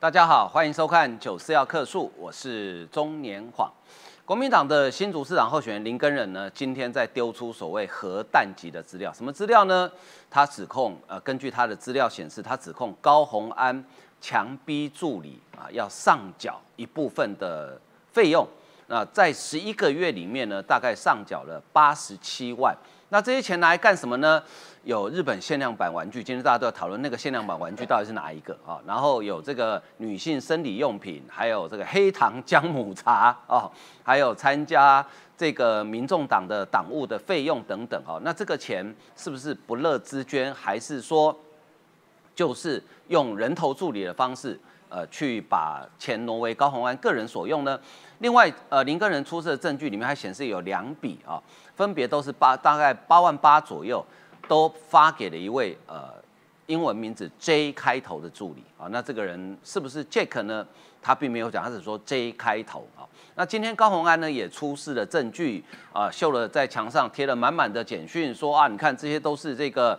[0.00, 3.70] 大家好，欢迎收看《九四要客诉》，我是中年晃。
[4.24, 9.92] 国民党的新竹市长候选人林根仁呢，今天在丢出所谓核弹级的资料，什么资料呢？
[10.30, 13.84] 他指控，呃，根据他的资料显示，他指控高鸿安
[14.22, 17.78] 强逼助理啊，要上缴一部分的
[18.10, 18.48] 费用。
[18.86, 22.74] 那在十一个月里面呢，大概上缴了八十七万。
[23.10, 24.42] 那这些钱拿来干什么呢？
[24.84, 28.80] 有日本限量版玩具，今天大家都要讨论那个限量版玩具到底是哪一个啊？
[28.86, 33.68] 然后有这个女性生理用品，还有这个黑糖姜母茶啊，
[34.02, 35.04] 还有参加
[35.36, 38.18] 这个民众党的党务的费用等等啊。
[38.22, 41.36] 那这个钱是不是不乐之捐，还是说
[42.34, 44.58] 就是用人头助理的方式，
[44.88, 47.78] 呃，去把钱挪为高鸿安个人所用呢？
[48.20, 51.42] 另外，呃，林根人出示的证据里面还显示有两笔啊，
[51.80, 54.04] 分别都是八大概八万八左右，
[54.46, 56.10] 都发给了一位呃
[56.66, 58.86] 英文名字 J 开头的助理啊。
[58.90, 60.66] 那这个人是不是 Jack 呢？
[61.00, 63.08] 他并没有讲，他只说 J 开头啊。
[63.34, 65.64] 那今天高鸿安呢也出示了证据
[65.94, 69.98] 啊，秀了在墙上贴了满满的简讯，说啊，你看这些都是这个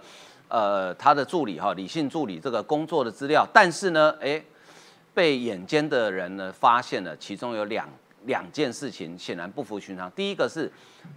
[0.50, 3.44] 呃他的助理哈，李姓助理这个工作的资料。
[3.52, 4.40] 但是呢，哎，
[5.16, 7.90] 被眼尖的人呢发现了其中有两。
[8.26, 10.10] 两件事情显然不符寻常。
[10.12, 10.72] 第一个是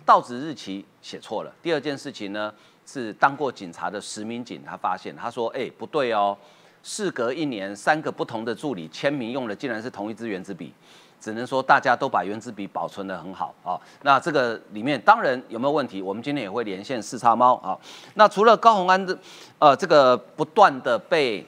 [0.05, 1.53] 到职日期写错了。
[1.63, 2.53] 第二件事情呢
[2.87, 6.37] 是当过警察的石民警他发现，他说：“哎，不对哦，
[6.83, 10.73] 事隔一年，三个不同的助理签名用的竟然是同一支圆珠笔，
[11.21, 13.81] 只能说大家都把圆珠笔保存的很好啊。
[14.03, 16.01] 那这个里面当然有没有问题？
[16.03, 17.79] 我们今天也会连线四叉猫啊。
[18.15, 19.19] 那除了高鸿安的
[19.59, 21.47] 呃这个不断的被。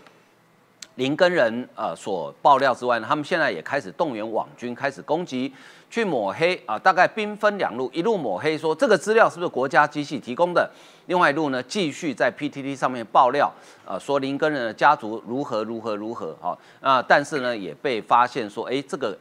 [0.96, 5.52] 林根人呃所爆料之外呢，他们现在也开始动员网军，开始攻击，
[5.88, 10.70] 去抹黑啊，大概兵分两路，一路抹黑说这个资料是不是国家机器提供的，
[11.06, 13.52] 另外一路呢继续在 PTT 上面爆料，
[13.86, 19.16] 呃说林根人的家族如何如何如何啊，啊但是呢也被发现说，哎这个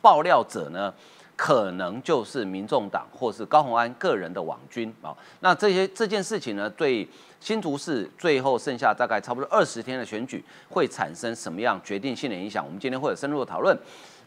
[0.00, 0.92] 爆料者呢。
[1.36, 7.06] 可能就是民众党或是高鸿安个人的网军啊，那这些这件事情呢，对
[7.40, 12.64] 新竹市最后剩下大概差不多二十天的选举会产生什么样决定性的影响？
[12.64, 13.76] 我们今天会有深入的讨论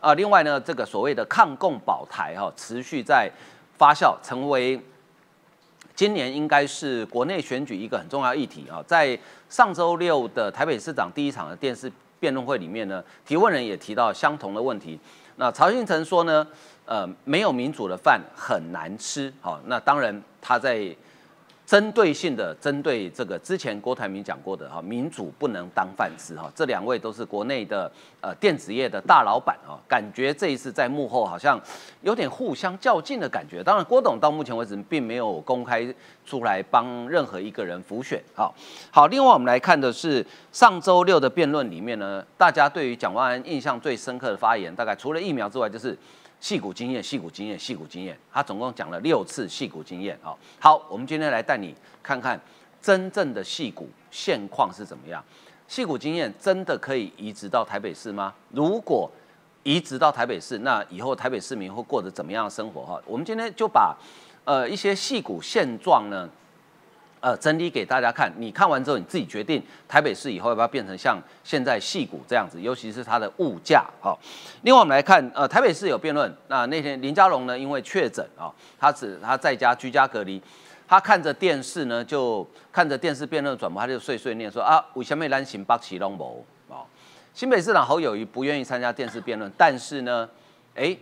[0.01, 0.13] 啊。
[0.15, 3.31] 另外呢，这个所谓的抗共保台哈，持续在
[3.77, 4.79] 发酵，成为
[5.95, 8.83] 今年应该是国内选举一个很重要议题啊。
[8.85, 9.17] 在
[9.49, 11.89] 上周六的台北市长第一场的电视
[12.19, 14.99] 辩论会里面呢，提问人也提到相同的问题。
[15.37, 16.45] 那曹新成说呢？
[16.87, 19.31] 呃，没有民主的饭很难吃。
[19.41, 20.95] 好，那当然他在
[21.65, 26.49] 针对性的针对这个之前郭台铭讲过的哈，民主不能当饭吃哈。
[26.55, 31.61] 这两位都是国内的呃电子业的大老板啊，感觉这一次在幕后好像
[32.03, 33.61] 有点互相较劲的感觉。
[33.61, 35.93] 当然，郭董到目前为止并没有公开
[36.25, 38.23] 出来帮任何一个人辅选。
[38.33, 38.55] 好，
[38.89, 45.97] 好，另外我们来看的是上周六的辩论里面呢，大家对于蒋万安印象最深刻的发言，大概除了疫苗之外，就是。
[46.39, 50.35] 戏骨经验，戏骨经验，戏骨经验，他总共讲了六次戏骨经验啊。
[50.59, 52.39] 好，我们今天来带你看看
[52.81, 55.23] 真正的戏骨现况是怎么样。
[55.67, 58.33] 戏骨经验真的可以移植到台北市吗？
[58.51, 59.11] 如果
[59.63, 62.85] 移植到台北市，那以后台北市民会过着怎么样的生活？
[62.85, 63.97] 哈，我们今天就把
[64.45, 66.29] 呃一些戏骨现状呢。
[67.19, 73.83] 呃，整理给大家看，你看完之后你自己决定台北市以后要不要变成像现在戏股这样子，尤其是它的物价。
[73.99, 74.17] 好，
[74.61, 80.41] 另外我们来看，呃，台北市有辩论，那那天林佳龙呢，因为确诊啊，他只他在家居家隔离，
[80.87, 86.45] 他看着电视呢，就看着电视辩论转播，他就碎碎念说啊，为什么咱新北市拢无？
[86.69, 86.85] 哦，
[87.33, 90.29] 新北市长侯友谊不愿意参加电视辩论，但是呢，
[90.75, 90.95] 哎，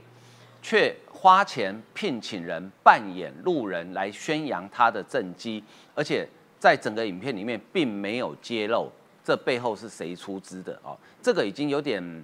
[0.62, 0.96] 却。
[1.26, 5.64] 花钱聘请人扮演路人来宣扬他的政绩，
[5.96, 6.24] 而且
[6.60, 8.92] 在整个影片里面并没有揭露
[9.24, 12.24] 这背后是谁出资的哦，这个已经有点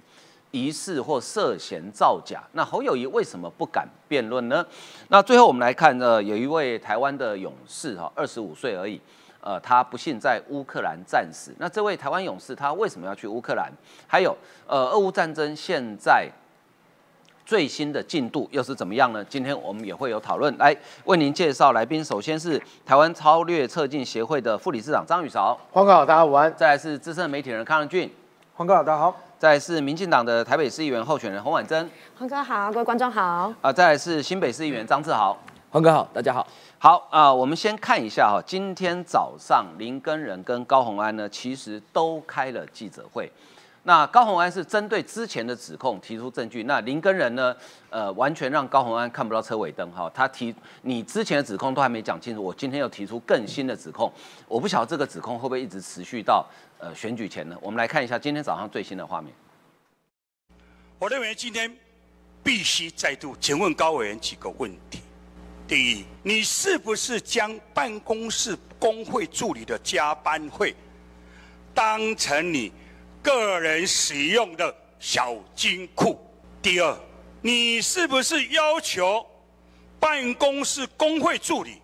[0.52, 2.44] 疑似或涉嫌造假。
[2.52, 4.64] 那侯友谊为什么不敢辩论呢？
[5.08, 9.00] 那最后我们来看呢，有一位台湾的勇士哈，二十五岁而已，
[9.40, 11.52] 呃，他不幸在乌克兰战死。
[11.58, 13.68] 那这位台湾勇士他为什么要去乌克兰？
[14.06, 14.36] 还有
[14.68, 16.30] 呃，俄乌战争现在。
[17.44, 19.24] 最新的进度又是怎么样呢？
[19.24, 22.02] 今天我们也会有讨论，来为您介绍来宾。
[22.04, 26.52] 首先是台湾超略策进协会的副理事长张宇韶，黄哥好，大家午安。
[26.56, 28.10] 再来是资深媒体人康仁俊，
[28.54, 29.14] 黄哥好，大家好。
[29.38, 33.52] 再来是民进党的台北市议员候选人洪婉珍，黄哥好，各位观众好。
[33.60, 35.36] 啊，再来是新北市议员张志豪，
[35.70, 36.46] 黄哥好，大家好。
[36.78, 43.30] 好啊，我们先看一下哈，今天早上林根仁跟高鸿安呢，其实都开了记者会。
[43.84, 47.54] 那高鸿安是针对之前的指控提出证据，那林根仁呢？
[47.90, 50.10] 呃，完全让高鸿安看不到车尾灯哈。
[50.14, 54.12] 他提你之前的指控都还没讲清楚，我今天又提出更新的指控，
[54.46, 56.46] 我不晓得这个指控会不会一直持续到
[56.78, 57.56] 呃选举前呢？
[57.60, 59.32] 我们来看一下今天早上最新的画面。
[61.00, 61.76] 我认为今天
[62.44, 65.00] 必须再度请问高委员几个问题。
[65.66, 70.74] 第一，你是不是将办公室工会助理的加班费
[71.74, 72.70] 当成你
[73.22, 76.18] 个人使用的小金库？
[76.60, 76.96] 第二，
[77.40, 79.24] 你是不是要求
[80.00, 81.80] 办公室工会助理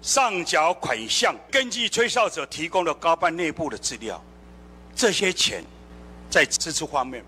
[0.00, 1.34] 上缴款项？
[1.50, 4.22] 根据吹哨者提供的高办内部的资料，
[4.94, 5.64] 这些钱
[6.30, 7.24] 在支出方面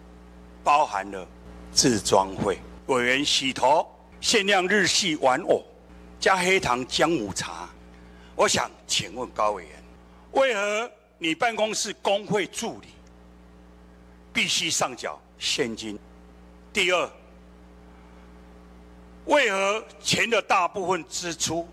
[0.62, 1.26] 包含了
[1.72, 3.86] 自装费、委员洗头、
[4.20, 5.64] 限量日系玩偶。
[6.20, 7.68] 加黑糖姜母茶，
[8.36, 9.82] 我想请问高委员，
[10.30, 12.86] 为何你办公室工会助理
[14.32, 15.98] 必须上缴现金？
[16.72, 17.10] 第二，
[19.26, 21.66] 为何钱的大部分支出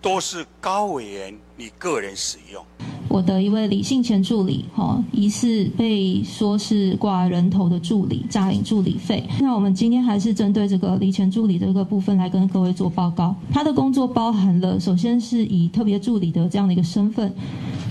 [0.00, 2.64] 都是高委员你个人使用？
[3.08, 9.22] 我的一位李姓前助理，哈，疑似被说是挂人头的助理，诈领助理费。
[9.40, 13.36] 那我们今天还是针对这个李前助理这个部分来跟各位做报告。
[13.52, 17.32] 他的工作包含了，首先是以特别助理的这样的一个身份。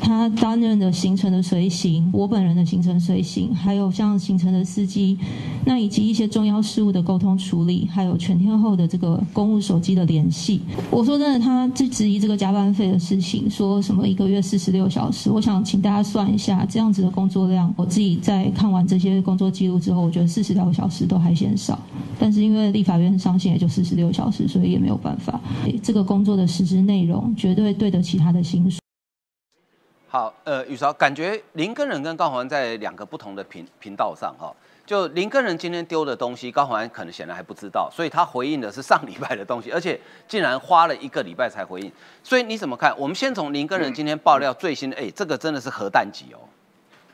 [0.05, 5.17] 他担任的行程的随行，我本人的行程随行，还有像行程的司机，
[5.65, 10.59] 那以及一些重要事务的沟通处理，还有全天候的这个公务手机的联系。
[10.91, 17.73] 我说真的，他质质疑这个加班费的事情，说什么一个月四十六小时，我想请大家算一下这样子的工作量。
[17.77, 21.79] 我自己在看完这些工作记录之后，我觉得四十六小时都还嫌少，
[22.19, 25.39] 但是因为立法院上限也就四十六小时，所以也没有办法。
[25.81, 28.82] 这个工作的实质内容绝对对得起他的薪水。
[30.13, 34.53] 好，呃，宇韶，感觉林根人跟高环在两个不同的频频道上哈。
[34.85, 41.91] 就林根人今天丢的东西，高环可能显然还不知道，所以他回应的是上礼拜的东西，而且竟然花了一个礼拜才回应。
[42.23, 42.95] 所以你怎么看？
[42.95, 46.37] 我们先从林根人今天爆料最新的，哎，这个真的是核弹级哦。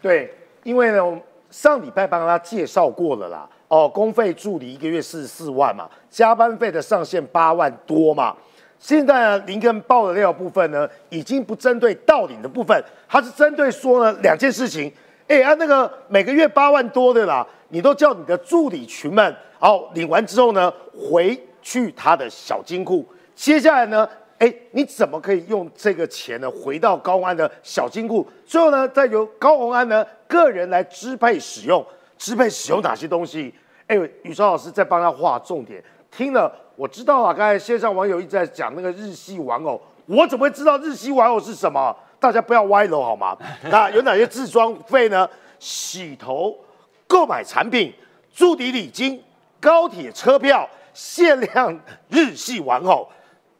[0.01, 3.49] 对，因为呢，上礼拜帮他介绍过了啦。
[3.69, 8.35] 哦，公费助理一个月四十四万嘛，加班费的上限八万多嘛。
[8.79, 14.91] 现在呢，林根爆的料部分呢，已经不针对盗领的部分，它是针对说呢两件事情。
[15.27, 23.05] 哎，啊那个每个月八万多的啦，你都叫你的助理群们，好领完之后呢，回去他的小金库。
[23.35, 28.25] 接下来呢，哎，你怎么可以用这个钱呢，回到高安的小金库？
[28.45, 31.85] 最后呢，再由高宏安呢个人来支配使用，
[32.17, 33.53] 支配使用哪些东西？
[33.87, 36.51] 哎，宇超老师在帮他画重点，听了。
[36.75, 41.95] 我知道啊，刚才线上网友一直在讲那个日系玩偶，我怎么会知道日系玩偶是什么？
[42.19, 43.37] 大家不要歪楼好吗？
[43.69, 45.29] 那有哪些自装费呢？
[45.59, 46.57] 洗头、
[47.05, 47.93] 购买产品、
[48.33, 49.21] 助理礼金、
[49.59, 51.77] 高铁车票、限量
[52.07, 53.07] 日系玩偶，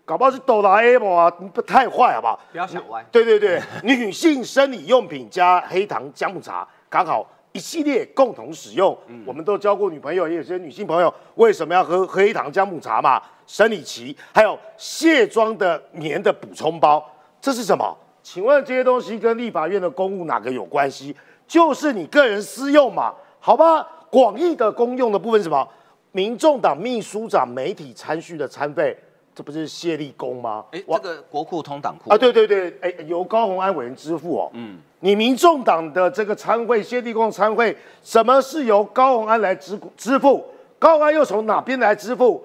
[0.06, 1.30] 搞不好是哆啦 A 梦啊！
[1.30, 2.40] 不太坏好不好？
[2.54, 3.06] 不要想歪。
[3.12, 7.28] 对对对，女性生理用品加黑糖姜母茶，刚好。
[7.60, 13.22] 一系列共同使用，我们都交过女朋友，也有些女性朋友为什么要喝黑糖姜母茶嘛？
[13.46, 17.06] 生理期，还有卸妆的棉的补充包，
[17.42, 17.94] 这是什么？
[18.24, 21.14] 请问这些东西跟立法院的公务哪个有关系？
[21.46, 23.14] 就是你个人私用嘛？
[23.42, 25.68] 好吧，广义的公用的部分是什么？
[26.14, 28.98] 民众党秘书长媒体参叙的餐费。
[29.40, 30.66] 这不是谢立功吗？
[30.72, 34.52] 哎，这个国库通党库啊，对对对，哎，由高鸿安委员支付哦。
[34.54, 40.44] 嗯，你民众党的这个参会，谢立功参会，什么是由高鸿安来支支付？
[40.78, 42.44] 高鸿安又从哪边来支付？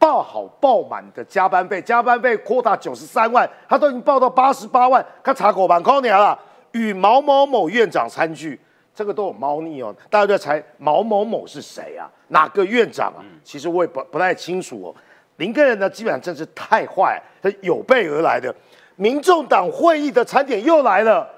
[0.00, 6.36] 报好报满的加班费，加班费扩大九十三万，他都已经报到八十八万，他查狗板扣你了。
[6.72, 8.58] 与毛某某院长餐具，
[8.92, 12.10] 这个都有猫腻哦，大家都在猜毛某某是谁啊？
[12.30, 13.22] 哪个院长啊？
[13.44, 14.94] 其实我也不不太清楚哦。
[15.36, 18.54] 林根人呢，基本上真是太坏，他有备而来的。
[18.96, 21.28] 民众党会议的餐点又来了，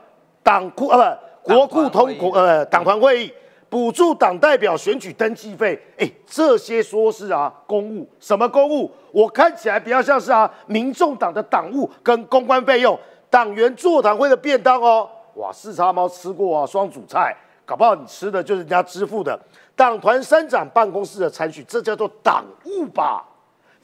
[0.43, 3.33] 党库啊不，国库通国呃党团会议
[3.69, 8.91] 补助党代表选举登记费，哎，这些说是啊公务，什么公务？
[9.13, 12.99] 我看起来比较像是啊民众党的党务跟公关费用，
[13.31, 17.35] 党员座谈会的便当哦，哇，四叉猫吃过啊双主菜，
[17.65, 19.39] 搞不好你吃的就是人家支付的。
[19.77, 23.25] 党团三长办公室的餐序，这叫做党务吧？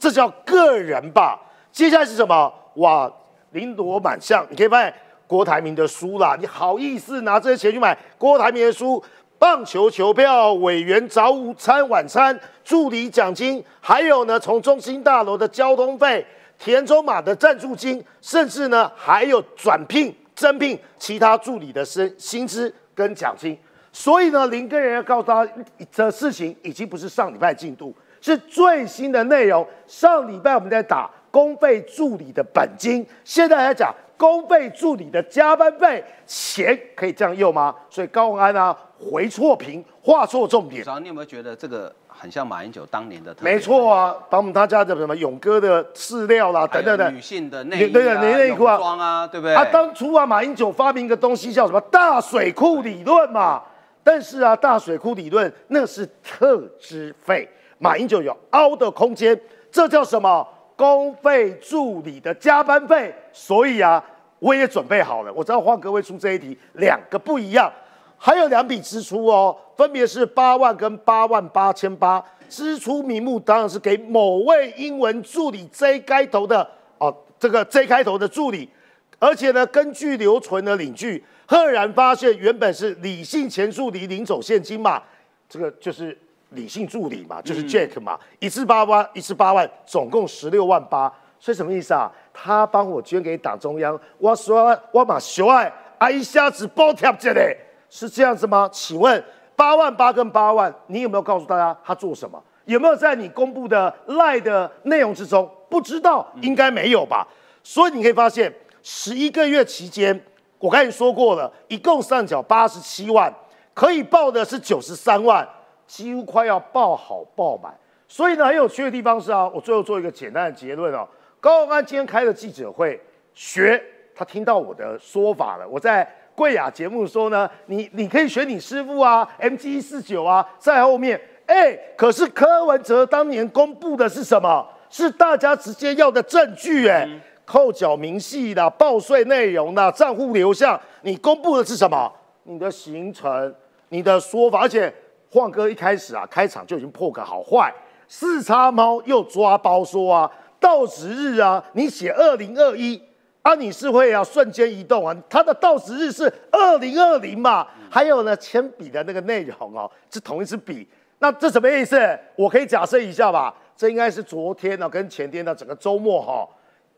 [0.01, 1.39] 这叫个人吧？
[1.71, 2.51] 接下来是什么？
[2.77, 3.09] 哇，
[3.51, 4.91] 林罗满巷，你可以发现
[5.27, 6.35] 郭台铭的书啦。
[6.39, 9.01] 你好意思拿这些钱去买郭台铭的书？
[9.37, 16.25] 棒球球票、委员早午餐、晚餐、助理奖金，还有呢，从中心大楼的交通费、
[16.57, 23.55] 田中马的赞助金，甚至呢，还有转聘、增聘其他助理的薪薪资跟奖金。
[23.91, 25.47] 所以呢，林根人要告诉他，
[25.91, 27.95] 这事情已经不是上礼拜进度。
[28.21, 29.67] 是最新的内容。
[29.85, 37.75] 上礼拜我们在打公费助理的本金，现在来讲公费助理的加班费钱可以这样用吗？
[37.89, 40.85] 所以高鸿安啊回错屏，画错重点。
[41.01, 43.35] 你有没有觉得这个很像马英九当年的？
[43.39, 49.55] 没错啊，把我们他家的什么勇哥的饲料啦等等的女性的内衣啊、内裤啊，对不对？
[49.55, 53.63] 他当初啊，马英九发明一个东西叫什么大水库理论嘛。
[54.03, 57.47] 但是啊，大水库理论那是特支费，
[57.81, 59.37] 马英九有凹的空间，
[59.71, 60.47] 这叫什么？
[60.75, 63.13] 公费助理的加班费。
[63.33, 64.03] 所以啊，
[64.37, 67.71] 我也准备好了，我知道黄哥会出这一题，两个不一样。
[68.17, 72.23] 还有两笔支出哦，分别是八万跟八万八千八。
[72.47, 76.69] 支出名目当然是给某位英文助理 J 开头的
[76.99, 78.69] 哦，这个 J 开头的助理。
[79.17, 85.01] 而且呢，根据留存的领据，赫然发现原本是李姓前助理领走现金嘛，
[85.47, 86.17] 这个就是
[86.51, 91.11] 李姓助理嘛，就是 Jack 嘛，一次八万，一次八万，总共十六万八。
[91.39, 92.11] 所以什么意思啊？
[92.31, 97.57] 他帮我捐给党中央，我说我把小爱啊一下子包贴这嘞。
[97.89, 98.69] 是这样子吗？
[98.71, 99.21] 请问
[99.53, 102.41] 八万八跟八万，你有没有告诉大家他做什么？
[102.65, 105.49] 有没有在你公布的赖的内容之中？
[105.69, 107.27] 不知道，应该没有吧？
[107.63, 108.53] 所以你可以发现，
[108.83, 110.17] 十一个月期间，
[110.59, 113.33] 我刚才说过了，一共上缴八十七万，
[113.73, 115.47] 可以报的是九十三万，
[115.91, 117.77] 几乎快要爆好爆满。
[118.07, 121.05] 所以呢，很有趣的地方是啊，我最后做一个简单的结论哦。
[121.41, 122.97] 高安今天开了记者会，
[123.33, 123.81] 学
[124.15, 126.09] 他听到我的说法了，我在。
[126.33, 131.19] 贵雅节目说呢，你你可以选你师傅啊，MG 一四九啊，在后面。
[131.45, 134.65] 哎，可是柯文哲当年公布的是什么？
[134.89, 137.07] 是大家直接要的证据哎，
[137.45, 142.11] 扣缴明细的报税内容的账户流向，你公布的是什么？
[142.43, 143.53] 你的行程，
[143.89, 144.61] 你的说法。
[144.61, 144.91] 而且
[145.31, 147.73] 晃哥一开始啊，开场就已经破个好坏，
[148.07, 153.01] 四叉猫又抓包说啊，到时日啊，你写二零二一。
[153.43, 155.17] 啊，你是会要瞬间移动啊？
[155.27, 157.65] 它的到时日是二零二零嘛？
[157.89, 160.87] 还有呢，铅笔的那个内容哦，是同一支笔。
[161.17, 161.97] 那这什么意思？
[162.35, 163.51] 我可以假设一下吧。
[163.75, 166.47] 这应该是昨天呢，跟前天的整个周末哈，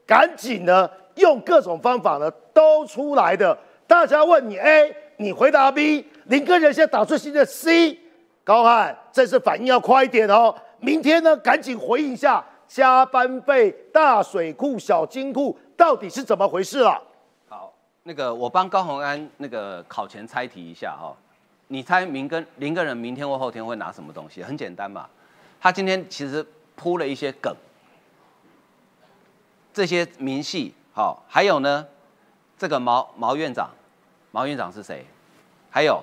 [0.06, 3.58] 赶紧呢用各种方法呢都出来的。
[3.88, 7.98] 大家问你 A，你回答 B，林哥人现在打出新的 C。
[8.44, 10.54] 高汉，这次反应要快一点哦。
[10.80, 15.58] 明天呢，赶紧回应一下加班费、大水库、小金库。
[15.76, 17.02] 到底是怎么回事了？
[17.50, 17.74] 好，
[18.04, 21.16] 那个我帮高宏安那个考前猜题一下哈，
[21.68, 24.44] 你猜明跟林根人明天或后天会拿什么东西？
[24.44, 25.10] 很简单嘛，
[25.60, 26.46] 他今天其实
[26.76, 27.54] 铺了一些梗，
[29.74, 31.86] 这些明细好，还有呢，
[32.58, 33.70] 这个毛毛院长，
[34.32, 35.06] 毛院长是谁？
[35.72, 36.02] 还有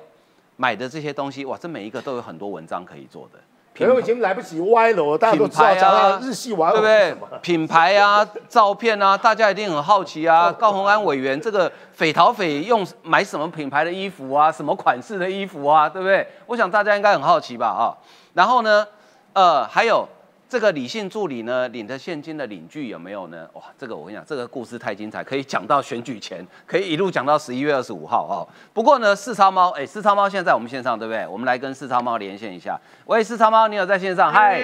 [0.61, 3.39] 买的这些东西，哇，这每一个都有很多文章可以做的。
[3.79, 7.39] 因为已经来不及歪了，大家都知道讲到日系玩偶，对不对？
[7.41, 10.53] 品牌啊， 照片啊，大家一定很好奇啊。
[10.53, 16.27] 高鸿安委员这个匪逃匪用买什么品牌的衣服啊，什么款式的衣服啊，对不对？
[16.45, 17.97] 我想大家应该很好奇吧，啊。
[18.35, 18.87] 然后呢，
[19.33, 20.07] 呃，还有。
[20.51, 23.49] 这个理性助理呢，领的现金的领据有没有呢？
[23.53, 28.43] 哇，这个我跟你讲，这个故事太精彩，可以讲到选举前，可以一路讲到十一月二十五号哦。
[28.75, 31.25] 不过呢，四超猫，哎，四超猫现在在我们线上，对不对？
[31.29, 32.77] 我们来跟四超猫连线一下。
[33.05, 34.33] 喂，四超猫，你有在线上？
[34.33, 34.61] 嗨，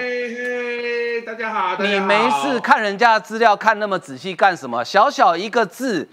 [1.25, 1.81] 大家好。
[1.81, 4.83] 你没事看人家的资料看那么仔细干什么？
[4.83, 6.09] 小小一个字，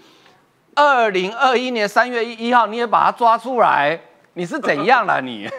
[0.73, 3.99] 二零二一年三月一号你也把它抓出来，
[4.35, 5.49] 你是怎样了你？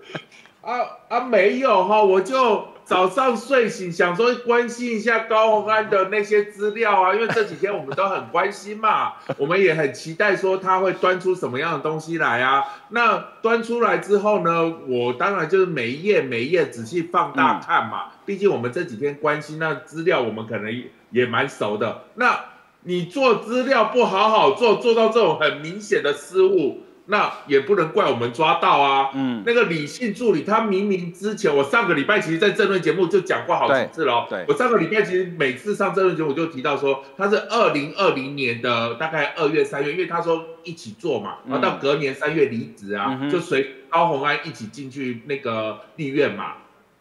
[0.64, 2.66] 啊啊，没有哈，我就。
[2.88, 12.64] 早上睡醒，想说关心一下高洪安的那些资料啊，因为这几天我们都很关心嘛， 我们也很期待说他会端出什么样的东西来啊。
[12.88, 22.04] 那端出来之后呢，我当然就是每一页每一页仔细放大看嘛，毕竟我们这几天关心那资料，我们可能也蛮熟的。
[22.14, 22.40] 那
[22.84, 26.84] 你做资料不好好做，做到这种很明显的失误。
[27.10, 34.26] 那也不能怪我们抓到啊，嗯，那个李姓助理，他明明之前我上个礼拜其实，在政论节目就讲过好几次喽。
[34.28, 46.56] 对，我上个礼拜其实每次上政论节目我就提到说，他是二零二零年的大概二月三月，因为他说一起做嘛，然后到隔年三月离职啊，就随高鸿安一起进去那个立院嘛。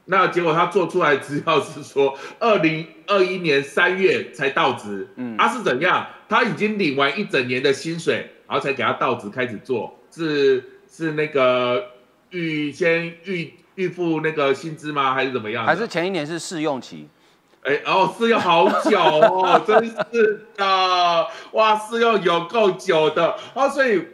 [0.05, 6.07] 那结果他做出来资料是说，二零二一年三月才到职，嗯，他是怎样？
[6.29, 9.96] 他已经领完一整年的薪水，然后才给他到职开始做。
[10.17, 11.91] 是是那个
[12.31, 15.13] 预先预预付那个薪资吗？
[15.13, 15.65] 还是怎么样？
[15.65, 17.07] 还是前一年是试用期？
[17.61, 24.07] 哎哦，试用好久哦， 真是的，哇，试用有够久的哦，所以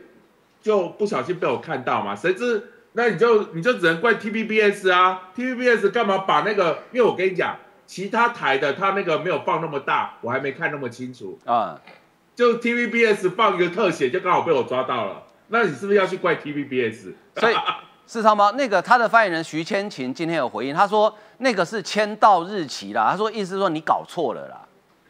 [0.61, 2.15] 就不小心被我看到嘛。
[2.15, 6.83] 谁知那你就你就只能怪 T V B S 啊，T V B S 干嘛把那个？
[6.91, 11.79] 因为我跟你讲，其他台的他那个没有放那么大，我还没看那么清楚啊。
[12.35, 15.22] 就 TVBS 放一个特写，就刚好被我抓到了。
[15.47, 17.13] 那你是不是要去怪 TVBS？
[17.35, 17.55] 所以
[18.05, 24.61] 是超猫那个他的发言人徐千晴今天有回应，他说那个是签到日期啦，他说意思是说你搞错了啦。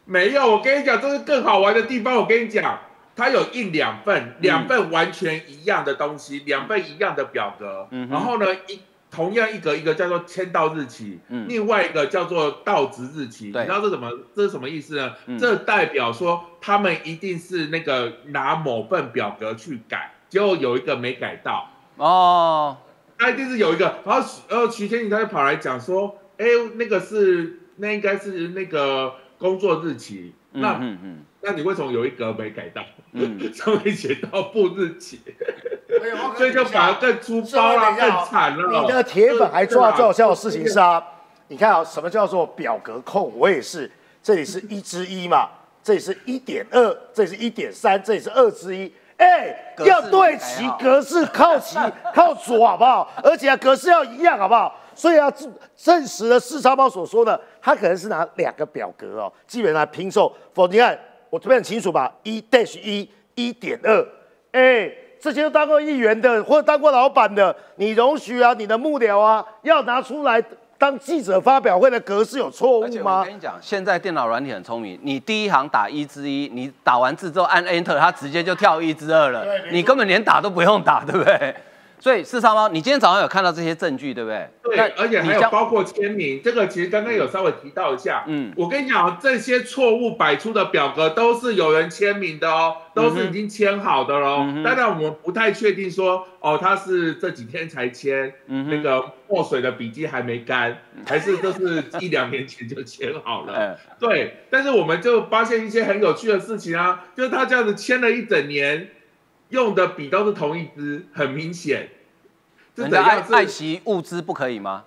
[0.04, 2.14] 没有，我跟你讲，这是更好玩的地方。
[2.16, 2.78] 我跟你讲，
[3.16, 7.88] 他有印两份，两份完全一样的东西，两份一样的表格。
[7.90, 13.46] 嗯然后呢，一同样一格一个叫做签到日期，嗯另外一个叫做到职日期。
[13.46, 15.12] 你知道这什么这是什么意思呢？
[15.26, 21.70] 嗯这代表说他们一定是那个拿某份表格去改，结果有一个没改到。
[21.96, 22.76] 哦，
[23.16, 32.82] 他一定是有一个，然后徐然后徐天宇他就跑来讲说，哎，那个是那应该是那个工作日期，嗯那嗯嗯那你为什么有一格没改到？
[33.12, 35.20] 嗯 上面写到不日期，
[36.36, 38.82] 所以就反而更粗暴了，更惨了。
[38.82, 41.00] 你的铁粉还做到最好笑的事情是啊，
[41.46, 43.32] 你看啊，什么叫做表格控？
[43.36, 43.88] 我也是，
[44.20, 45.48] 这里是一之一嘛，
[45.80, 48.92] 这里是一点二，这里是一点三，这里是二之一。
[49.16, 51.78] 哎，要对齐格式， 靠齐
[52.12, 53.08] 靠左好不好？
[53.22, 54.74] 而且啊，格式要一样好不好？
[54.94, 60.32] 所以啊，证证实了四超猫所说的，他可能是拿两个表格哦，基本上拼凑。
[60.52, 60.98] 否则你看
[61.30, 64.06] 我这边很清楚吧，一 dash 一一点二，
[64.52, 64.88] 哎，
[65.20, 70.40] 这些都当过议员的或者当过老板的，你容许啊，你的幕僚啊，要拿出来
[70.84, 73.34] 当记者发表会的格式有错误吗我跟？
[73.34, 81.54] 你讲，现在电脑软体很聪明，你第一行打一之一，你打完字之后按 Enter，它直接就跳一之二了你根本连打都不用打，对不对？
[82.04, 84.46] 所以四三猫，你今天早上有看到这些证据，对不对？
[84.62, 88.24] 对，而且还有包括签名，这个其实刚刚有稍微提到一下。
[88.26, 94.44] 嗯我跟你讲，这些错误百出的表格都是有人签名的哦，都是已经签好的喽。
[94.62, 103.54] 当然我们不太确定说，哦，他是这几天才签，嗯那个墨水的笔记还没干，还是这是一两年前就签好了。
[103.56, 108.90] 哎对，但是我们就发现一些很有趣的事情啊，就是他这样子签了一整年，
[109.50, 111.88] 用的笔都是同一支，很明显。
[112.76, 113.28] 是人家爱怎样？
[113.28, 114.84] 是爱惜物资不可以吗？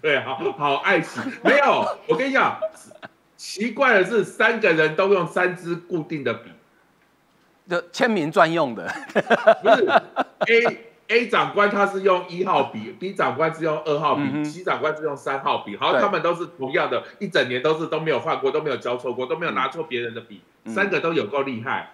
[0.00, 1.20] 对，好好爱惜。
[1.42, 2.58] 没有， 我跟你讲，
[3.36, 6.50] 奇怪的是，三个人都用三支固定的笔，
[7.68, 8.86] 就签名专用的，
[9.62, 9.86] 不是
[10.48, 21.92] A A 长官他是用一号笔，B 长官是用二号笔、嗯 c 长官是用三号笔，好，对他们都是同样的，一整年都是都没有换过，都没有交错过，都没有拿错别人的笔，嗯三个都有够厉害。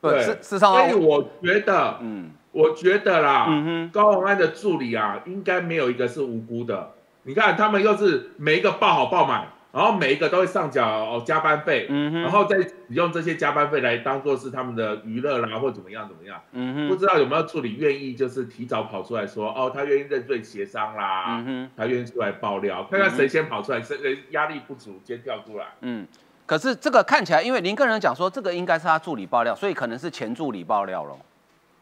[0.00, 6.92] 不对所以我觉得，嗯我觉得啦，嗯哼，高鸿安的助理啊，应该没有一个是无辜的。
[7.22, 16.40] 你看他们又是每一个报好报满，然后每一个都会上缴哦加班费，嗯哼然后再使用这些加班费来当做是他们的娱乐啦，或怎么样怎么样。
[16.52, 25.66] 嗯哼，不知道有没有助理愿意就是提早跑出来说，哦，他愿意认罪协商啦，嗯哼，他愿意出来爆料，看看谁先跑出来，谁谁压力不足先跳出来。
[25.82, 26.08] 嗯。
[26.50, 31.16] 可是这个看起来，因为林根人讲说这个应该是他助理爆料，所以可能是前助理爆料了。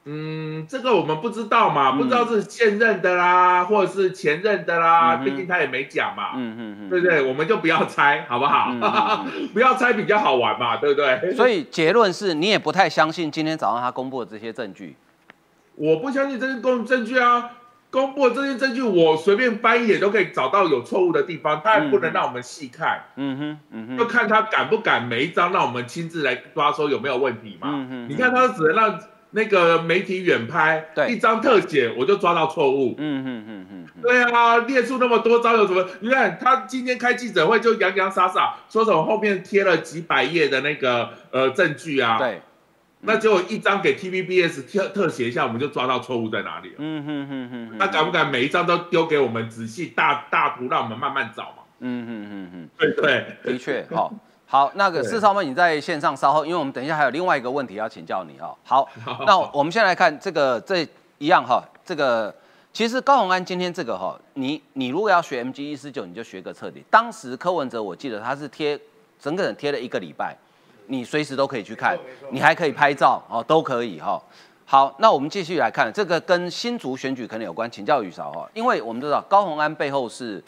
[0.04, 6.32] 嗯，这个我们不知道嘛，嗯不知道是现任的啦，或者是前任的啦，嗯毕竟他也没讲嘛。
[6.34, 7.26] 嗯嗯嗯，对不对？
[7.26, 8.70] 我们就不要猜，好不好？
[9.54, 11.32] 不要猜比较好玩嘛，对不对？
[11.34, 14.94] 所以结论是你也不太相信今天早上他公布的这些证据。
[15.76, 17.52] 我不相信这些公证据啊，
[17.90, 27.68] 公布的这些证据，我随便翻一眼都可以找到有错误的地方，他也不能让我们细看，嗯哼，嗯哼，就看他敢不敢每一张让我们亲自来抓说有没有问题嘛。
[27.72, 31.12] 嗯哼你看他只能让那个媒体远拍，对。
[31.12, 32.94] 一张特写我就抓到错误。
[32.98, 35.86] 嗯哼哼哼哼，对啊，列出那么多招有什么？
[36.00, 42.40] 你看他今天开记者会就洋洋洒洒说什么后面贴了几百页的那个呃证据啊，对，
[43.00, 46.74] 那结果一张给 TVBS 特特写一下，我们就抓到错误在哪里了。
[46.78, 51.62] 嗯哼哼哼哼，那敢不敢每一张都丢给我们仔细大大图，让我们慢慢找嘛？
[51.78, 52.94] 嗯哼哼哼。
[52.96, 53.26] 对？
[53.44, 54.12] 的确，好，
[54.46, 58.52] 好，那个四少妹你在线上稍后，因为我们等一下还有另外一个问题要请教你哈。
[58.64, 58.88] 好，
[59.26, 60.86] 那我们先来看这个这
[61.18, 62.34] 一样哈，这个
[62.72, 66.84] 其实高鸿安今天这个哈，你你如果要学 MG 一四九，你就学个彻底。
[66.90, 68.78] 当时柯文哲我记得他是贴
[69.20, 70.36] 整个人贴了一个礼拜，
[70.88, 71.96] 你随时都可以去看，
[72.30, 74.20] 你还可以拍照哦，都可以哈。
[74.64, 80.42] 好，那我们继续来看这个跟新竹选举可能有关，请教宇韶哈，因为我们知道高鸿安背后是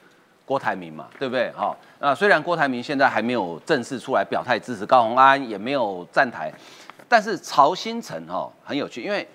[0.45, 1.51] 郭台铭嘛，对不对？
[1.53, 6.53] 好，那虽然郭台铭现在还没有正式出来表态支持高鸿安，也没有站台，
[7.09, 9.27] 但是曹新成哦很有趣，因为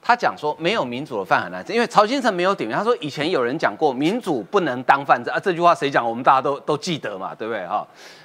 [0.00, 6.08] 他讲说没有民主的饭很难吃，因为曹新成没有点名，他说以前有人讲过民主不能当饭吃啊，这句话谁讲？
[6.08, 7.84] 我们大家都都记得嘛，对不对哈？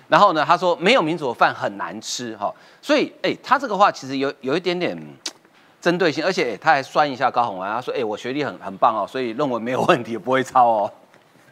[0.09, 4.97] 然后呢，他说没有民主的饭很难吃哈，所以哎，他这个话其实有有一点点。
[5.81, 10.91] 针对性，而且、哎他还酸一下高鸿安，他说：“哎、我学历很很棒哦，所以论文没有问题，不会抄哦。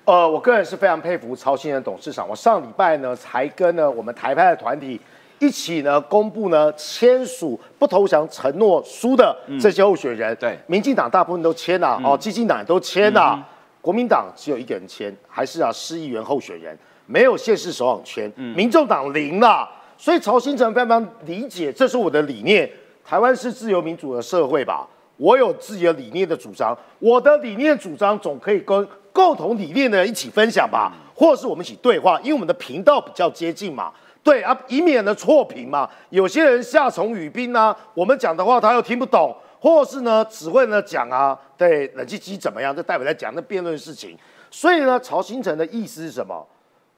[0.04, 2.28] 呃，我个人是非常佩服曹新仁董事长。
[2.28, 5.00] 我上礼拜呢才跟呢我们台派的团体
[5.39, 10.36] 一起呢公布呢签署不投降承诺书的这些候选人。
[10.36, 13.41] 对民进党大部分都签了、哦，基进党都签了、
[13.80, 19.67] 国民党只有一个人签，还是啊市议员候选人，没有县市首长签，民众党零了。
[19.98, 22.70] 所以曹新成非常理解，这是我的理念。
[23.04, 33.91] 台湾是自由民主的社会吧，我有自己的理念的主张，我的理念主张总可以跟共同理念的人一起分享吧，或是我们一起对话，因为我们的频道比较接近嘛。
[34.22, 35.89] 对啊，以免呢错评嘛。
[36.10, 44.15] 有些人夏虫语冰呢，我们讲的话他又听不懂，或是呢只会呢讲啊，对冷气机怎么样，这代表在讲那辩论事情。
[44.52, 46.46] 所以呢，曹新成的意思是什么？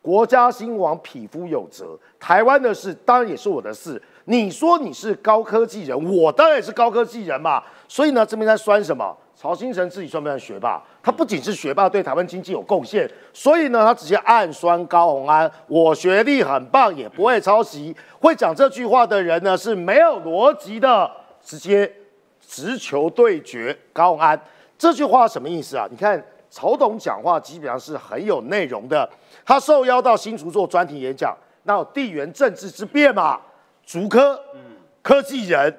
[0.02, 1.98] 国家兴亡，匹夫有责。
[2.20, 4.02] 台湾的事当然也是我的事。
[4.26, 7.64] 你说你是高科技人，我当然也是高科技人嘛。
[7.88, 9.16] 所以呢，这边在酸什么？
[9.36, 10.84] 曹新成自己算不算学霸？
[11.02, 15.50] 他不仅是学霸，对台湾经济有贡献，所以呢，他直接暗酸高鸿安。
[15.68, 17.96] 我学历很棒，也不会抄袭。
[18.20, 21.10] 会讲这句话的人呢，是没有逻辑的，
[21.42, 21.90] 直接
[22.46, 24.40] 直球对决高鸿安。
[24.78, 25.88] 这句话什么意思啊？
[25.90, 29.10] 你看曹董讲话基本上是很有内容的。
[29.46, 33.40] 他受邀到新竹做专题演讲，那有地缘政治之变嘛？
[33.86, 34.40] 竹科，
[35.02, 35.76] 科技人，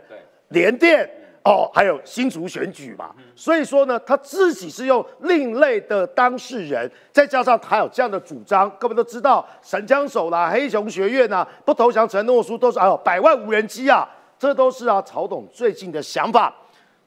[0.49, 1.09] 联电，
[1.45, 3.15] 哦，还有新竹选举嘛。
[3.37, 16.53] 所以说呢，他自己是用另类的当事人，再加上他有这样的主张，各位都知道，神枪手啦、黑熊学院呐、不投降承诺书都是，还有百万无人机啊，这都是啊曹董最近的想法。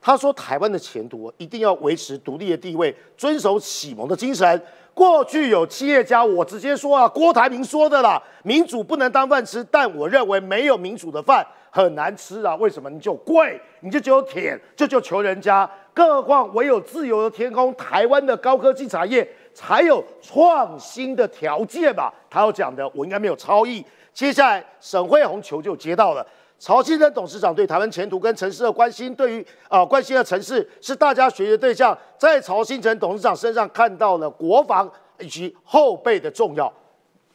[0.06, 4.62] 他说，台湾的前途一定要维持独立的地位，遵守启蒙的精神。
[4.94, 12.54] 过去有企业家，我直接说啊，郭台铭说的啦，民主不能当饭吃，但我认为没有民主的饭很难吃啊。
[12.58, 12.90] 为什么？
[12.90, 15.68] 你就贵，你就只有舔，就就求人家。
[15.94, 22.14] 更何况唯有自由的天空，台湾的高科技产业才有创新的条件吧。
[22.30, 23.84] 他要讲的，我应该没有超译。
[24.14, 26.28] 接下来，沈惠红球就接到了。
[26.60, 34.90] 曹新成董事长对台湾前途跟城市的关心，对于啊、关心的城市是大家学习的对象，在曹新成董事长身上看到了国防
[35.20, 36.72] 以及后备的重要，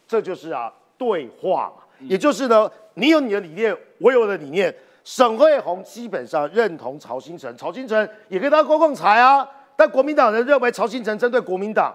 [0.07, 4.75] 这就是啊对话嘛，也就是呢，你有你的理念，我有我的理念。
[5.05, 11.95] 沈惠宏基本上认同曹新成，曹新成也可以当公共财啊，但国民党人认为曹新成针对国民党，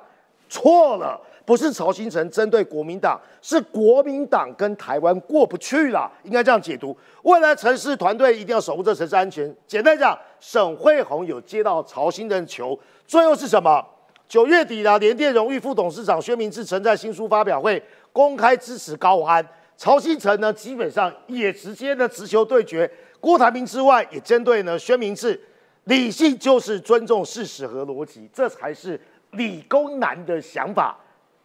[0.49, 6.95] 错了，不是曹新成针对国民党，是国民党跟台湾过不去了，应该这样解读。
[7.23, 9.53] 未来城市团队一定要守护这城市安全。
[9.67, 13.85] 简单讲，沈惠宏有接到曹新成的球，最后是什么？
[14.27, 19.45] 九月底啦，联电荣誉副董事长薛明志曾在新书发表会公开支持高安。
[19.75, 25.39] 曹新成呢，基本上也直接的直球对决郭台铭之外，也针对呢薛明志。
[25.83, 28.97] 理性就是尊重事实和逻辑，这才是
[29.31, 30.97] 理工男的想法。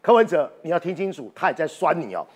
[0.09, 2.27] 柯文哲，你要听清楚，他也在酸你哦。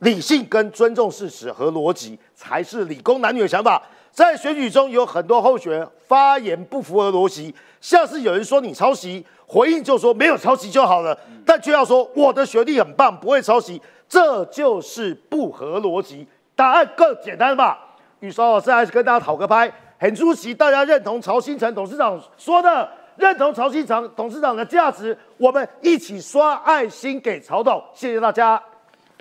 [0.00, 3.80] 理性跟尊重事实和逻辑才是理工男女的想法。
[4.10, 11.16] 在选举中有很多候选人发言不符合逻辑，像是有人说你抄袭，回应就说没有抄袭就好了，
[11.46, 16.26] 但却要说我的学历很棒，不会抄袭，这就是不合逻辑。
[16.56, 17.78] 答案更简单吧？
[18.18, 22.90] 玉韶老师还是跟大家讨个拍，很出席，大家认同曹新成董事长说的，
[23.20, 28.60] 认同曹新成董事长的价值，我们一起刷爱心给曹董，谢谢大家。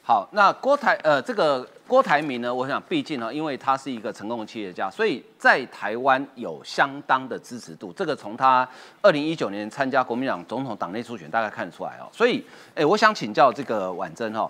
[0.02, 7.92] 好，那郭台呃，这个郭台铭呢，我想毕竟呢，因为他是一个成功的企业家，所以在台湾有相当的支持度。
[7.94, 8.68] 这个从他
[9.02, 12.08] 二零一九年参加国民党总统党内初选，大概看得出来哦。
[12.12, 14.50] 所以，哎，我想请教这个婉珍哈、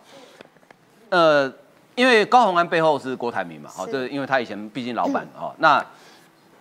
[1.10, 1.52] 呃，
[1.96, 5.84] 因为高鸿安背后是郭台铭嘛，哦，是这因为他以前毕竟老板哦，那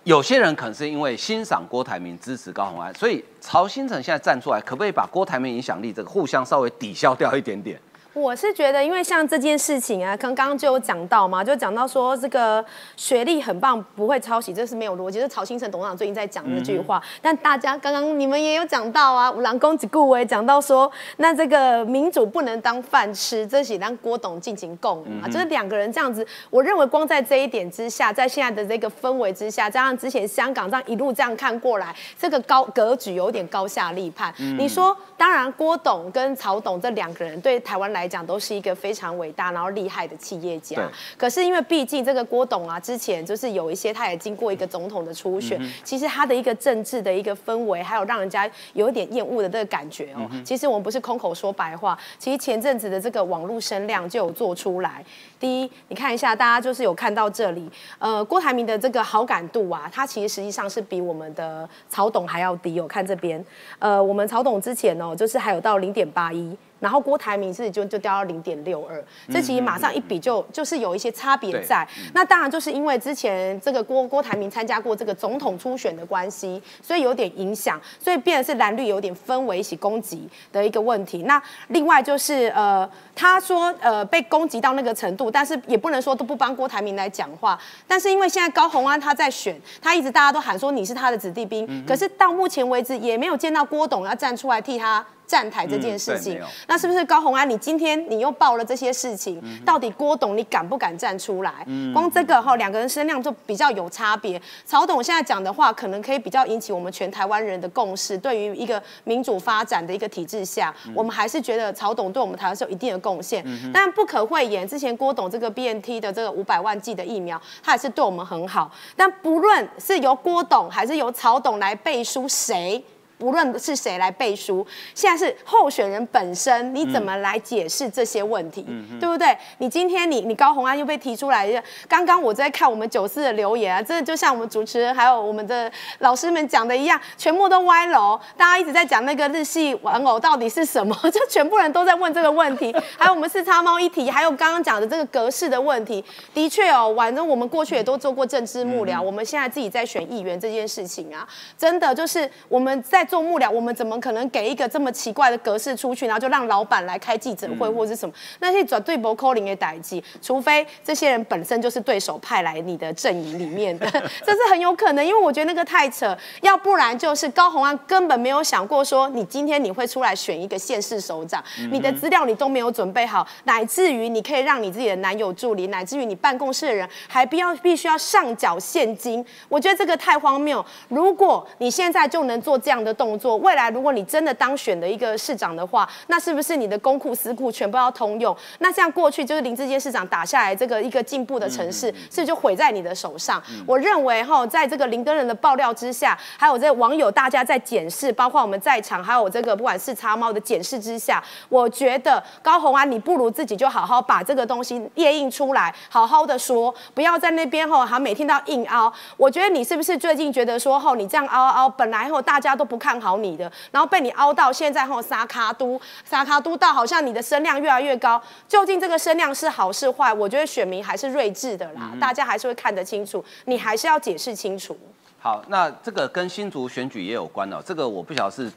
[0.05, 7.79] 有些人可能是因为欣赏郭台铭支持高宏安，所以曹新成现在站出来，可不可以把郭台铭影响力这个互相稍微抵消掉一点点？
[8.13, 12.63] 我是觉得，因为像这件事情啊，刚刚就有讲到嘛，就讲到说这个
[12.95, 15.19] 学历很棒，不会抄袭，这是没有逻辑。
[15.19, 17.01] 这是曹新成董事长最近在讲这句话。
[17.21, 26.25] 但大家刚刚你们也有讲到啊，五郎公子顾伟讲到说，那这个民主不能当饭吃，这是让郭董进行共舞嘛，就是两个人这样子。
[26.49, 34.33] 我认为光在这一点之下，在现在的这个氛围之下，加上之前香港这样一路这样看过来，这个高格局有点高下立判。
[34.57, 40.89] 你说，当然郭董跟曹董这两个人对台湾来讲都是一个非常伟大然后厉害的企业家。
[41.17, 50.29] 可是因为毕竟这个郭董啊，之前就是有一些他也经过一个总统的初选，其实他的一个政治的一个氛围，还有让人家有一点厌恶的这个感觉哦。
[50.43, 55.03] 其实我们不是空口说白话，其实前阵子的这个网络声量就有做出来。
[55.39, 62.87] 第一，你看一下，大家就是有看到这里，呃，郭台铭的这个好感度啊，他其实实际上是比我们的曹董还要低哦。
[62.87, 63.43] 看这边，
[63.79, 66.57] 呃，我们曹董之前哦，就是还有到零点八一。
[66.79, 71.87] 然后郭台铭是就就掉到零点六二，这其实马上一比就就是有一些差别在。
[72.13, 81.23] 那当然就是因为之前这个郭郭台铭参加过这个总统初选的关系，所以有点影响，所以变的是蓝绿有点氛围一起攻击的一个问题。
[81.23, 87.59] 那另外就是呃，他说呃被攻击到那个程度，但是也不能说都不帮郭台铭来讲话。
[87.87, 95.05] 但是因为现在高虹安他在选，他一直大家都喊说你是他的子弟兵，可是到目前为止也没有见到郭董要站出来替他。
[95.29, 97.47] 站台这件事情，那是不是高红安？
[97.47, 101.63] 你今天你又报了这些事情，到底郭董你敢不敢站出来？
[101.93, 104.41] 光这个哈，两个人声量就比较有差别。
[104.65, 108.17] 曹董现在讲的话，可能可以比较引起我们全台湾人的共识。
[108.17, 113.45] 对于一个民主发展的一个体制下，我们还是觉得曹董对我们台湾是有一定的贡献。
[113.71, 118.71] 但不可讳言，之前郭董这个 BNT 的这个五百万剂的疫苗，他也是对我们很好。
[118.95, 122.83] 但不论是由郭董还是由曹董来背书，谁？
[123.19, 128.65] 无论是谁来背书，现在是候选人本身，你怎么来解释这些问题，
[128.99, 129.37] 对不对？
[129.57, 138.17] 你今天你你高红安又被提出来，刚刚我在看我们九四的留言啊，真的就像我们主持人还有我们的老师们讲的一样，全部都歪楼。
[138.37, 142.73] 大家一直在讲那个日系玩偶到底是什么， 就全部人都在问这个问题。
[142.97, 146.01] 还有我们四叉猫一提，还有刚刚讲的这个格式的问题，
[146.33, 151.27] 的确哦，反正我们过去也都做过政治幕僚，我们现在自己在选议员这件事情啊，
[151.57, 153.05] 真的就是我们在。
[153.09, 158.13] 做幕僚，我们怎么可能给一个这么奇怪的格式出去，然后就让老板来开记者会或者是什么？
[158.39, 163.89] 那些转对博扣零的代际，除非这些人本身就是对手派来你的阵营里面的，
[164.23, 165.03] 这是很有可能。
[165.03, 180.63] 因为我觉得那个太扯，要不然就是高红安根本没有想过说，你今天你会出来选一个县市首长，你的资料你都没有准备好，乃至于你可以让你自己的男友助理，乃至于你办公室的人还必要必须要上缴现金，我觉得这个太荒谬。
[180.89, 182.93] 如果你现在就能做这样的。
[182.99, 188.35] 动作，未来如果你真的当选的一个市长的话，那是不是你的公库私库全部要通用？
[188.57, 193.41] 那像过去就是林志坚市长打下来这个一个进步的城市，是不是就毁在你的手上？
[193.65, 208.91] 我认为哈，在这个林根人的爆料之下，还有这网友大家在检视，包括我们在场，还有这个不管是叉猫的检视之下，我觉得高红安，你不如自己就好好把这个东西列印出来，好好的说，不要在那边哈，还每天都要硬凹。
[209.15, 212.88] 我觉得你是不是最近觉得说吼，你这样凹凹，本来哈大家都不看。
[212.89, 220.11] 看好你的，然后被你凹到现在后，撒卡都撒卡都到好像你的声量越来越高，究竟这个声量是好是坏？
[220.11, 224.75] 我觉得选民还是睿智的啦，大家还是会看得清楚，你还是要解释清楚。
[225.19, 228.51] 好，那这个跟新竹选举也有关哦，这个我不晓得是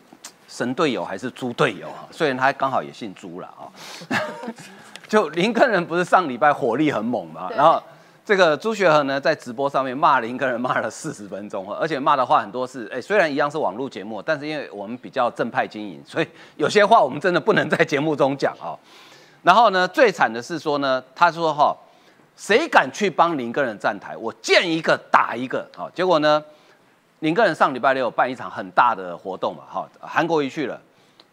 [0.49, 3.69] 神队友还是猪队友啊， 虽然他刚好也姓朱了啊，
[5.07, 7.83] 就林根人不是上礼拜火力很猛嘛，然后。
[8.25, 18.79] 这个朱学恒呢，在直播上面骂林根人骂了四十分钟，而且骂的话很多是，哎，虽然一样是网络节目，但是因为我们比较正派经营，所以有些话我们真的不能在节目中讲啊。
[19.43, 21.77] 然后呢，最惨的是说呢，他说哈，
[22.37, 25.91] 谁敢去帮林根人站台，我见一个打一个啊。
[25.93, 26.41] 结果呢，
[27.19, 30.81] 林根人上礼拜六办一场很大的活动嘛，哈，韩国瑜去了。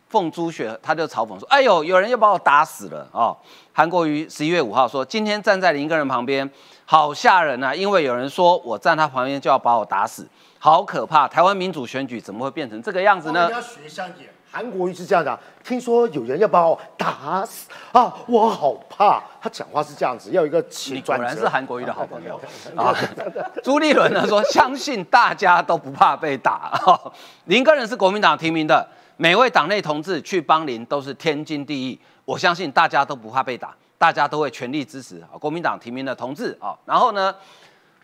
[0.09, 3.37] 凤朱雪，他就嘲讽说：“哎呦，有人要把我打死了哦！”
[3.71, 6.49] 韩国瑜十一月五号说：“今天站在林根人旁边，
[6.91, 7.71] 好吓人啊！
[7.71, 11.27] 因为有人说我站他旁边就要把我打死，好可怕！
[11.27, 15.39] 台湾民主选举怎么会变成这个样子呢？”你要学像点，韩国瑜是这样的。
[15.63, 19.21] 听说有人要把我打死啊，我好怕。
[19.39, 22.41] 他讲话是这样子，要一个你果然是韩国瑜的好朋友
[22.75, 22.91] 啊。
[23.63, 26.71] 朱立伦呢说：“相信大家都不怕被打。”
[27.45, 28.83] 林根人是国民党提名的。
[29.15, 36.73] 每位党内同志去帮林都是天经地义，我相信大家都不怕被打，大家都会全力支持啊国民党提名的同志啊。
[36.85, 37.35] 然后呢，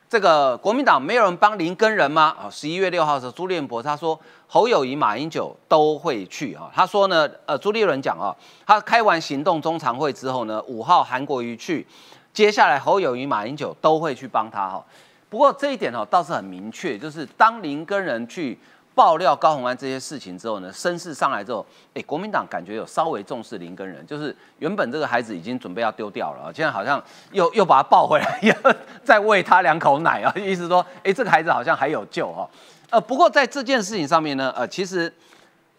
[0.08, 2.36] 这个国民党没有人帮林跟人吗？
[2.38, 6.70] 啊，十一月六号的时候，朱立伦他说侯友谊、马英九都会去啊。
[6.76, 8.36] 他说呢，呃，朱立伦讲啊，
[8.68, 11.88] 他开完行动中常会之后呢，五号韩国瑜去，
[12.34, 14.86] 接下来侯友谊、马英九都会去帮他哈。
[15.30, 18.60] 不过这一点哦倒是很明确，就是当林跟人去。
[18.96, 28.56] 爆料高鸿安这些事情之后呢，声势上来之后，哎，国民党感觉有稍微重视林根人，就是原本这个孩子已经准备要丢掉了，现在好像又又把他抱回来，要
[29.04, 32.50] 再喂他两口奶啊，意思说，哎，这个孩子好像还有救哈。
[32.90, 35.14] 呃，不过在这件事情上面呢，呃，其实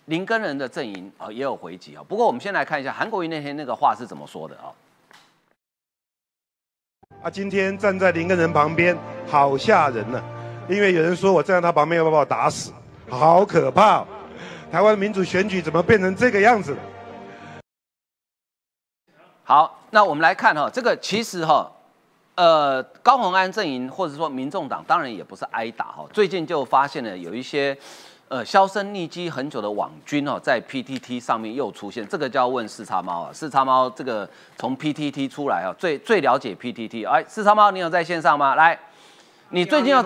[0.05, 2.03] 林根人的阵营啊也有回击啊。
[2.07, 4.69] 不过我们先来看一下韩国瑜那天那个话是怎么说的啊。
[7.23, 8.95] 啊，今天站在林根人旁边，
[9.27, 10.23] 好吓人呢，
[10.69, 12.73] 因为有人说我站在他旁边要把我打死。
[13.09, 14.05] 好可怕！
[14.71, 16.79] 台湾民主选举怎么变成这个样子了？
[19.45, 21.71] 好，那我们来看哈，这个其实哈，
[22.35, 27.79] 呃，高鸿安阵营或者说民众党当然也不是挨打哈，最近就发现了有一些
[28.29, 33.31] 呃销声匿迹很久的网军哦，在 PTT 上面又出现，这个就要问四叉猫啊。
[33.33, 37.09] 四叉猫这个从 PTT 出来啊，最最了解 PTT。
[37.09, 38.57] 哎，四叉猫，你有在线上吗？
[38.57, 38.77] 来，
[39.51, 40.03] 你最近要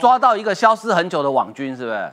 [0.00, 2.12] 抓到一个消失很久的网军，是不是？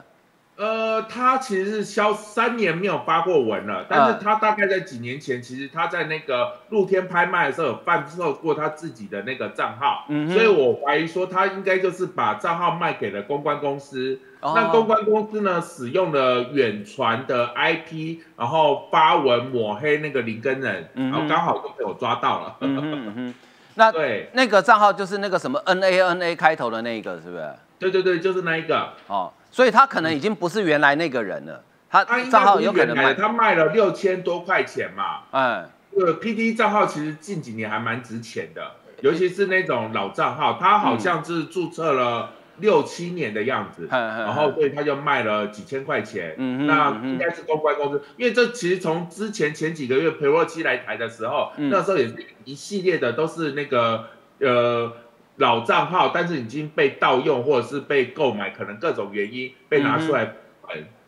[0.55, 22.57] 呃，他其实是消三年没有发过文了，但是他大概在几年前，其实他在那个露天拍卖的时候有贩售过他自己的那个账号，所以我怀疑说他应该就是把账号卖给了公关公司，那公关公司呢使用了远传的 IP，然后发文抹黑那个林根人，然后刚好就被我抓到了。
[23.75, 24.29] 那对。
[24.33, 27.53] 那个账号就是那个什么 NANA 开头的那个，是不是？
[27.79, 28.89] 对对对，就是那一个。
[29.07, 29.33] 哦。
[29.53, 35.19] 所以他可能已经不是原来那个人了，他账号有可能卖，他卖了六千多块钱嘛。
[35.29, 46.33] 哎，这个 P D 账号其实近几年还蛮值钱的，尤其是那种老账号，他好像是注册了六七年的样子，然后所以他就卖了几千块钱。
[46.39, 54.05] 嗯那应该是公关公司，因为这其实从之前前几个月裴若期来台的时候，那时候也是一系列的都是那个
[54.39, 54.91] 呃。
[55.37, 60.33] 老账号，但是已经被盗用或者是被购买，可能各种原因被拿出来，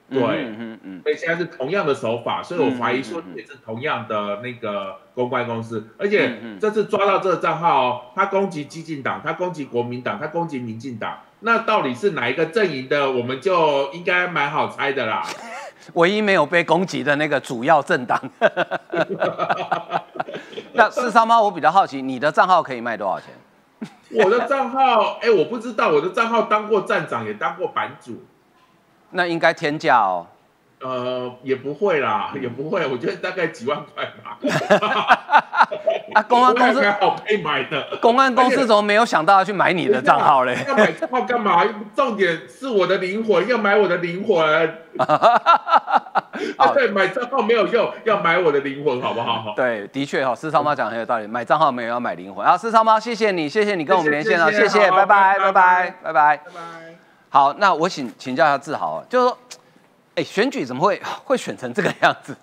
[0.10, 15.24] 对，嗯嗯，所以现在是同样的手法，所以我怀疑说也是同样的那个公关公司，而且这次抓到这个账号，他攻击激进党，他攻击国民党，他攻击民进党，那到底是哪一个阵营的，我们就应该蛮好猜的啦。
[15.94, 18.20] 唯一没有被攻击的那个主要政党。
[20.74, 23.30] 那四三八，我比较好奇，你的账号可以卖多少钱？
[24.24, 28.24] 我的账号，哎，我不知道，我的账号当过站长，也当过版主，
[29.12, 30.28] 那应该天价哦。
[30.86, 34.38] 呃，也不会啦，也不会，我觉得大概几万块吧。
[36.14, 37.98] 啊，公安公司好配买的。
[38.00, 40.56] 公安公司怎么没有想到要去买你的账号嘞？
[40.68, 41.66] 要买账号干嘛？
[41.96, 44.78] 重点是我的灵魂，要买我的灵魂。
[45.00, 49.54] 啊对，买账号没有用，要买我的灵魂，好不好？
[49.56, 52.46] 对，的确哈，四超猫讲很有道理，买账号没有要买灵魂。
[52.46, 56.40] 啊，四超猫，谢谢你，谢谢你跟我们连线了，谢谢，拜拜，拜拜，拜拜，拜拜。
[57.30, 59.38] 好，那我请请教一下志豪，就是说。
[60.16, 62.34] 哎，选举怎么会会选成这个样子？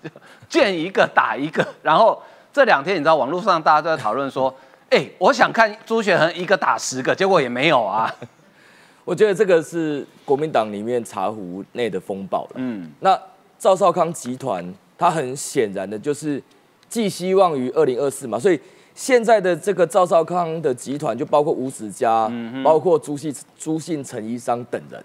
[0.47, 2.21] 见一个打一个，然后
[2.53, 4.53] 这两天你知道网络上大家都在讨论说，
[4.91, 8.13] 哎，我想看朱学恒一个打十个，结果也没有啊。
[9.03, 12.51] 我觉得这个是国民党里面茶壶内的风暴了。
[12.55, 13.19] 嗯，那
[13.57, 16.41] 赵少康集团，他很显然的就是
[16.87, 18.59] 寄希望于二零二四嘛，所以
[18.93, 22.31] 现在的这个赵少康的集团，就包括吴子嘉，
[22.63, 25.03] 包括朱信朱信陈医生等人。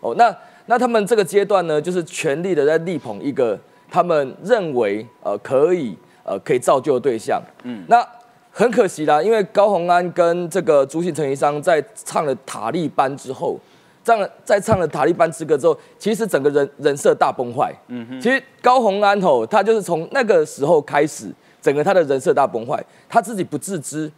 [0.00, 0.36] 哦，那。
[0.72, 7.42] 那他们这个阶段呢，就是全力的在力捧一个他们认为呃可以呃可以造就的对象。
[7.64, 8.02] 嗯，那
[8.50, 13.60] 很可惜啦，因为高洪安跟这个朱信成医生在唱了塔利班之后，
[14.02, 17.70] 唱了在唱了塔利班之歌之后，其实整个人人设大崩坏。
[17.88, 21.30] 嗯哼，其实高洪安吼，他就是从那个时候开始，
[21.60, 24.10] 整个他的人设大崩坏，他自己不自知。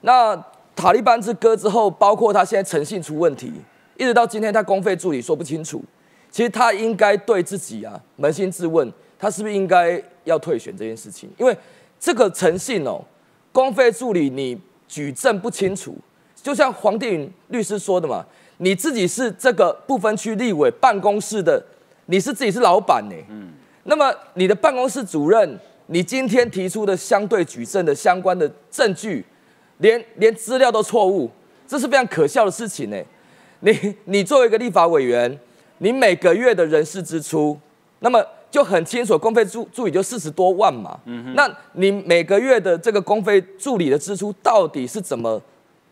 [0.00, 0.34] 那
[0.74, 3.52] 塔利班之歌之后，包括他现在诚信出问题。
[3.98, 5.82] 一直到今天，他公费助理说不清楚。
[6.30, 11.28] 其实他应该对自己啊扪心自问，他是不是应该要退选这件事情？
[11.38, 11.56] 因为
[11.98, 13.02] 这个诚信哦，
[13.52, 15.96] 公费助理你举证不清楚，
[16.36, 18.24] 就像黄定宇律师说的嘛，
[18.58, 21.64] 你自己是这个不分区立委办公室的，
[22.06, 23.16] 你是自己是老板呢。
[23.28, 23.52] 嗯。
[23.84, 29.24] 那么你的办公室主任，你今天提出的相对举证的相关的证据，
[29.78, 31.30] 连连资料都错误，
[31.66, 33.02] 这是非常可笑的事情呢。
[33.60, 35.38] 你你作为一个立法委员，
[35.78, 37.58] 你每个月的人事支出，
[38.00, 40.98] 那么就很清楚，公费助助理就四十多万嘛。
[41.04, 45.40] 嗯那你每个月的这个公费助理的支出到底是怎么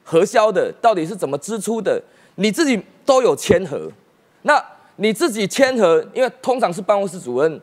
[0.05, 0.72] 核销的？
[0.81, 2.03] 到底是怎么支出的？
[2.37, 3.90] 你自己都有签合。
[4.42, 4.62] 那
[4.96, 7.61] 你自己签合，因为通常是办公室主任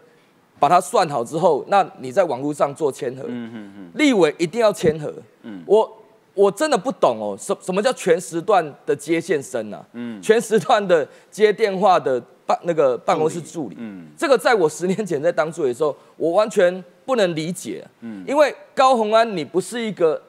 [0.59, 3.23] 把它算好之后，那你在网络上做签合。
[3.27, 3.91] 嗯嗯嗯。
[3.95, 5.13] 立委一定要签合。
[5.43, 5.63] 嗯。
[5.65, 5.99] 我。
[6.35, 9.85] 我真的不懂哦，什什么叫全时段的接线生呢？
[9.93, 20.19] 嗯，全时段的接电话的办那个办公室助理，嗯，这个在我十年前在当助理的时候，我完全不能理解，嗯，因为高鸿安你不是一个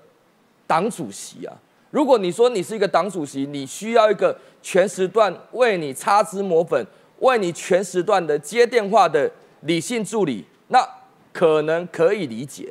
[0.67, 1.57] 党主席啊，
[1.91, 6.87] 如果你说你是一个党主席，你需要一个全时段为你擦脂抹粉、
[7.21, 9.31] 为你全时段的接电话的
[9.63, 10.87] 理性助理，那
[11.33, 12.71] 可能可以理解，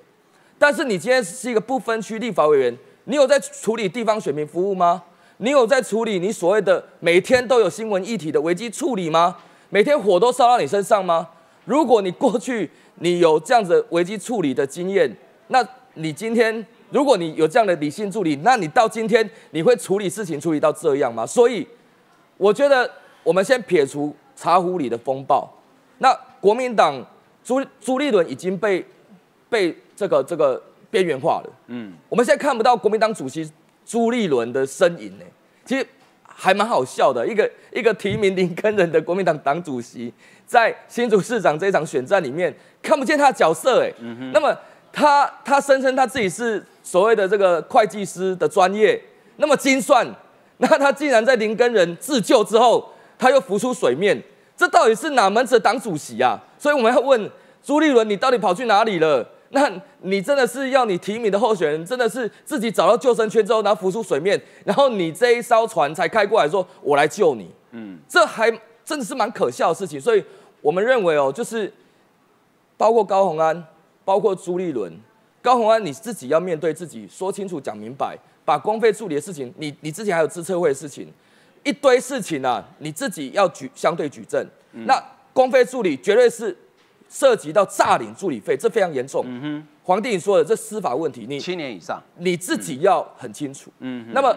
[0.59, 2.77] 但是你今天是一个不分区立法委员。
[3.05, 5.03] 你有在处理地方选民服务吗？
[5.37, 9.37] 你有在处理你所谓的每天都有新闻议题的危机处理吗？
[9.69, 11.29] 每天火都烧到你身上吗？
[11.65, 15.13] 如果你过去你有这样子危机处理的经验，
[15.47, 21.25] 那你今天如果你有这样的理性助理，那你到今天你会处理事情处理到这样吗？
[21.25, 21.67] 所以
[22.37, 22.89] 我觉得
[23.23, 25.51] 我们先撇除茶壶里的风暴。
[25.97, 27.05] 那国民党
[27.43, 28.85] 朱朱立伦已经被
[29.49, 30.61] 被这个这个
[30.93, 31.49] 边缘化了。
[31.65, 33.51] 嗯，我们现在看不到国民党主席
[33.83, 35.25] 朱立伦的身影呢。
[35.65, 35.83] 其实
[36.23, 40.13] 还蛮好笑的，一个一个提名林根人的国民党党主席，
[40.45, 43.81] 在新竹市长这一场选战里面看不见他的角色。
[43.81, 43.91] 哎，
[44.31, 44.55] 那么
[44.91, 49.01] 他他声称他自己是所谓的这个会计师的专业，
[49.37, 50.07] 那么精算，
[50.57, 54.21] 那他竟然在林根人自救之后，他又浮出水面。
[54.55, 56.39] 这到底是哪门子党主席啊？
[56.59, 57.27] 所以我们要问
[57.63, 59.27] 朱立伦，你到底跑去哪里了？
[59.53, 67.49] 那你真的是要你提名的候选人，真的是自己找到救生圈之后，然后浮出水面，然后你这一艘船才开过来说，我来救你。
[67.71, 68.51] 嗯，这还
[68.83, 70.01] 真的是蛮可笑的事情。
[70.01, 70.23] 所以
[70.59, 71.71] 我们认为哦，就是
[72.75, 73.63] 包括高鸿安，
[74.03, 74.91] 包括朱立伦，
[75.41, 81.07] 高鸿安你自己要面对自己，说清楚讲明白，把公费处理的事情，你你之前还有自测会的事情。
[81.63, 84.45] 一堆事情啊，你自己要举相对举证。
[84.85, 85.01] 那
[85.31, 86.57] 公费助理绝对是
[87.13, 89.23] 涉及到诈领助理费，这非常严重。
[89.27, 93.71] 嗯哼，黄帝你说的这司法问题，你七年以上，你自己要很清楚。
[93.81, 94.35] 嗯，那么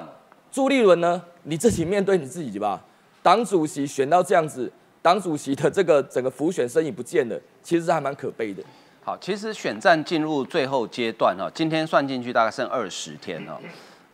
[0.53, 1.23] 朱立伦呢？
[1.45, 2.85] 你自己面对你自己吧。
[3.23, 4.71] 党主席选到这样子，
[5.01, 8.63] 党主席的这个整个浮选身影不见了，其实还蛮可悲的。
[9.03, 13.59] 好，其实选战进入最后阶段哈，今天算进去大概剩二十天了。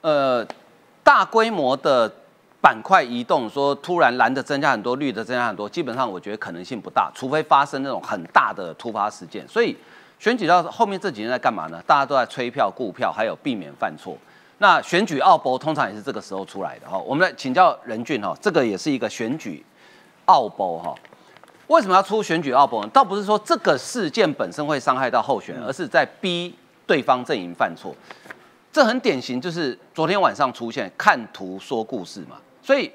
[0.02, 0.46] 呃，
[1.02, 2.12] 大规模的。
[2.62, 9.46] 板块移动，说突然蓝的增加很多，绿的增加很多，基本上我觉得可能性不大，除非发生那种很大的突发事件。
[9.48, 9.76] 所以
[10.20, 11.82] 选举到后面这几年在干嘛呢？
[11.84, 14.16] 大家都在催票、顾票，还有避免犯错。
[14.58, 16.96] 那选举奥博通常也是这个时候出来的哈。
[16.96, 19.64] 我们来请教任俊哈，这个也是一个选举
[20.26, 20.94] 奥博哈。
[21.66, 22.88] 为什么要出选举奥博呢？
[22.92, 26.54] 倒不是说这个事件本身会伤害到候选人，而是在逼
[26.86, 27.92] 对方阵营犯错。
[28.72, 32.36] 这很典型，就是昨天晚上出现看图说故事嘛。
[32.62, 32.90] 所以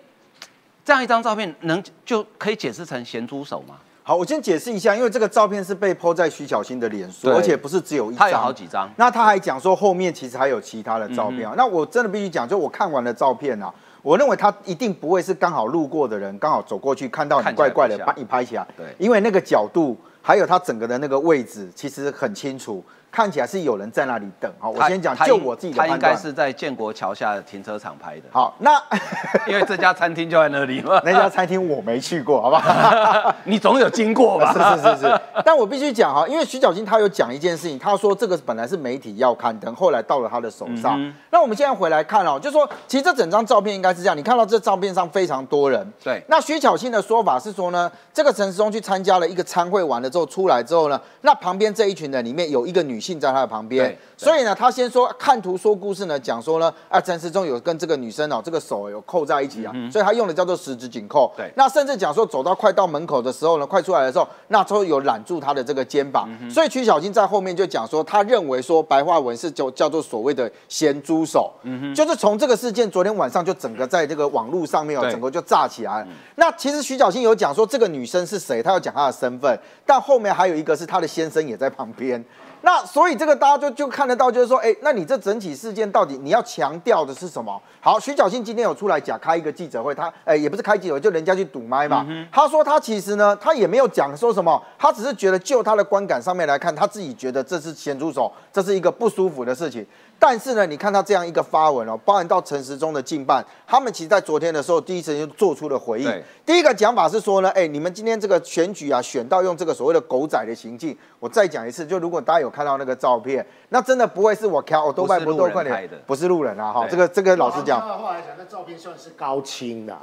[0.85, 3.75] 这样一张照片能就可以解释成咸猪手吗？
[4.03, 8.89] 好，我先解释一下，因为这个照片是被抛在徐小新的脸书，而且不是只有一张，他有好几张。
[8.95, 11.45] 那他还讲说后面其实还有其他的照片。
[11.57, 13.69] 那我真的必须讲，就我看完了照片啊，
[14.01, 18.65] 我认为他一定不会是刚好路过的人，刚好走过去看到你怪怪的，把你拍起来。
[18.77, 22.81] 对，因为那个角度还有他整个的那个位置，其实很清楚。
[23.17, 28.25] 看起来是有人在那里等好，我先讲，就我自己的他应该是在建国桥下的停车场拍的。
[28.31, 28.79] 好，那
[29.49, 31.01] 因为这家餐厅就在那里嘛。
[31.03, 33.33] 那家餐厅我没去过，好不好？
[33.45, 34.53] 你总有经过吧？
[34.53, 35.21] 是是是是。
[35.43, 41.11] 但我必须讲哈，因为徐小金他有讲一件事情，他说这个本来是媒体要刊登，后来到了他的手上。
[41.31, 45.83] 那我们现在回来看哦，就说其实这整张照片应该是这样，你看到这照片上非常多人。
[46.03, 46.23] 对。
[46.27, 53.95] 那徐小新的说法是说呢，这个陈时中去参加了一个参会完了之后出来之后呢，那旁边这一群人里面有一个女性在他的旁边。
[54.17, 61.31] 所以呢，他先说看图说故事呢，讲说呢，啊，陈时中有跟这个女生哦，这个手有扣在一起啊，所以他用的叫做十指紧扣。
[61.37, 66.27] 对，那甚至讲说走到快到门口的时候呢，快出来的时候，那之后有揽住他的这个肩膀。
[66.49, 71.53] 所以曲小金在后面就讲说，他认为说白话文是叫叫做所谓的咸猪手，
[71.95, 76.07] 就是从这个事件昨天晚上就整个在这个网络上面哦，整个就炸起来。
[76.35, 82.23] 那其实徐小新有讲说这个女生是谁，他要讲她的身份，但后面还有一个是他的先生也在旁边。
[82.61, 87.61] 那所以这个大家就就看得到，就是说，哎，那你这整体事件到底你要强调的是什么？
[87.79, 92.05] 好，徐小新今天有出来讲开一个记者会，他哎也不是开记者会，就人家去堵麦嘛。
[92.31, 99.85] 他说他其实呢，他也没有讲说什么，他只是觉得就他的观感上面来看，他自己觉得这是咸猪手，这是一个不舒服的事情。
[100.19, 106.23] 但是呢，你看他这样一个发文哦，包含到陈时中的近办，他们其实在昨天的时候，第一时间就做出了回应。
[106.45, 119.95] 第一个讲法是说呢，哎，你们今天这个选举啊，选到用这个所谓的狗仔的行径，我再讲一次，就如果大家有看到那个照片，那真的不会是我看，我都快不都快点，不是路人啊，哈，这个这个老实讲，话来讲，那照片算是高清的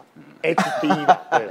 [0.43, 1.49] ，HD 的，对。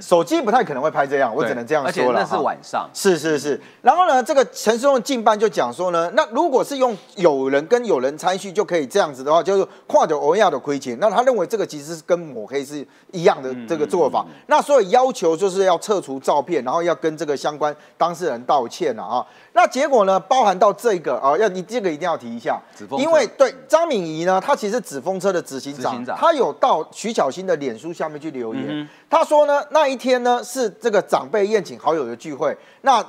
[0.00, 2.20] 手机不太可能会拍这样，我只能这样说了。
[2.20, 2.88] 而且那是晚上。
[2.92, 3.60] 是是是。
[3.82, 10.96] 然后呢，这个陈世忠的近办就讲说呢，那如果是用有人跟有人参序就可以这样子的话，就是跨着欧亚的亏钱。
[11.00, 14.24] 那他认为这个其实是跟抹黑是一样的这个做法。
[14.46, 19.26] 那所以要求就是要撤除照片，然后要跟这个相关当事人道歉了啊。
[19.52, 22.60] 那结果呢，包含到这个啊，要你这个一定要提一下，
[22.98, 33.04] 因为对张敏仪呢，他其实纸风车的执行长，他有到徐小新的脸书下面去留言，他说呢，那一天呢是这个长辈宴请好友的聚会，那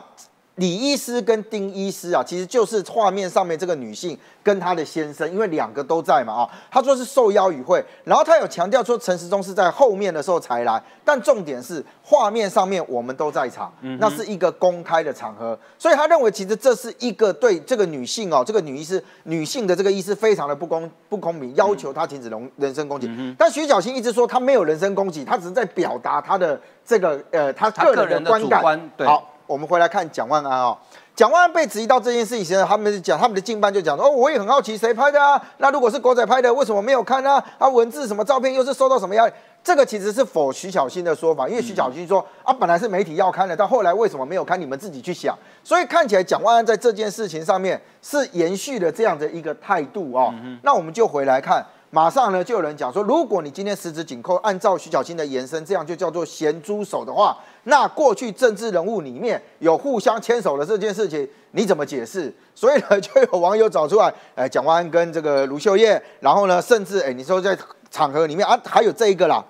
[0.57, 29.33] 李医师跟丁医师啊，其实就是画面上面这个女性跟她的先生，因为两个都在嘛啊，他说是受邀与会，然后他有强调说陈时中是在后面的时候才来，但重点是画面上面我们都在场，那是一个公开的场合，所以他认为其实这是一个对这个女性哦，这个女医师女性的这个医师非常的不公不公平，要求她停止人人身攻击，但徐小新一直说他没有人身攻击，他只是在表达他的这个呃他他个人的主观感，好。
[29.47, 30.77] 我们回来看蒋万安哦，
[31.15, 35.41] 蒋万安被质疑到这件事情时，他们讲他们的竞办就讲说哦，我也很好奇谁拍的啊？
[35.57, 37.67] 那如果是狗仔拍的，为什么没有看呢、啊？
[37.67, 39.33] 文字什么照片又是受到什么压力？
[39.63, 44.59] 这个其实是否徐小新的说法，因为徐小新说、啊，本来是媒体要看的，但后来为什么没有看？
[44.59, 45.37] 你们自己去想。
[45.63, 50.33] 所以看起来蒋万安在这件事情上面是延续了这样的一个态度哦。
[50.61, 51.65] 那我们就回来看。
[51.89, 57.35] 马上呢，就有人讲说，如果你今天十指紧扣，按照徐小新的延伸，这样就叫做咸猪手的话，
[57.69, 62.33] 那过去政治人物里面有互相牵手的这件事情，你怎么解释？
[62.55, 67.57] 所以呢， 就有网友找出来，哎，蒋万安跟这个卢秀燕，然后呢，甚至哎，你说在
[67.91, 69.43] 场合里面啊，还有这一个啦，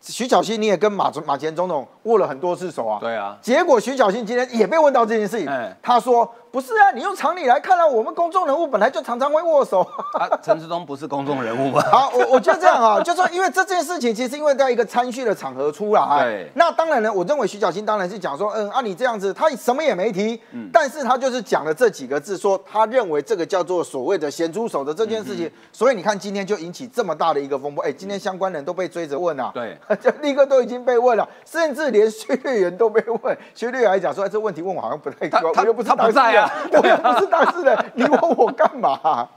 [0.00, 5.76] 徐小新你也跟马总马前总统握了很多次手啊，对啊，结果徐小新今天也被问到这件事情，哎。
[5.82, 9.80] 他说不是啊，你用常理来看啊，我们公众人物本来就常常会握手。
[10.18, 11.82] 啊，陈志忠不是公众人物吗？
[11.92, 16.50] 好，我我就这样啊，就说因为这件事情，其实因为在一个参叙的场合出来，对。
[16.54, 20.40] 那当然呢，我认为徐小新当然是讲说，嗯，啊你这样子，他什么也没提，
[20.72, 36.37] 但是他就是讲了这几个字，说他认为这个叫做所谓的咸猪手的这件事情，所以你看今天就引起这么大的一个风波，哎，今天相关人都被追着问啊，对， 就立刻都已经被问了，甚至连薛略元都被问，薛略元还讲说，哎，这问题问我好像不太他对，我又不是他在啊
[36.72, 39.28] 我又不是当事人， 你问我干嘛？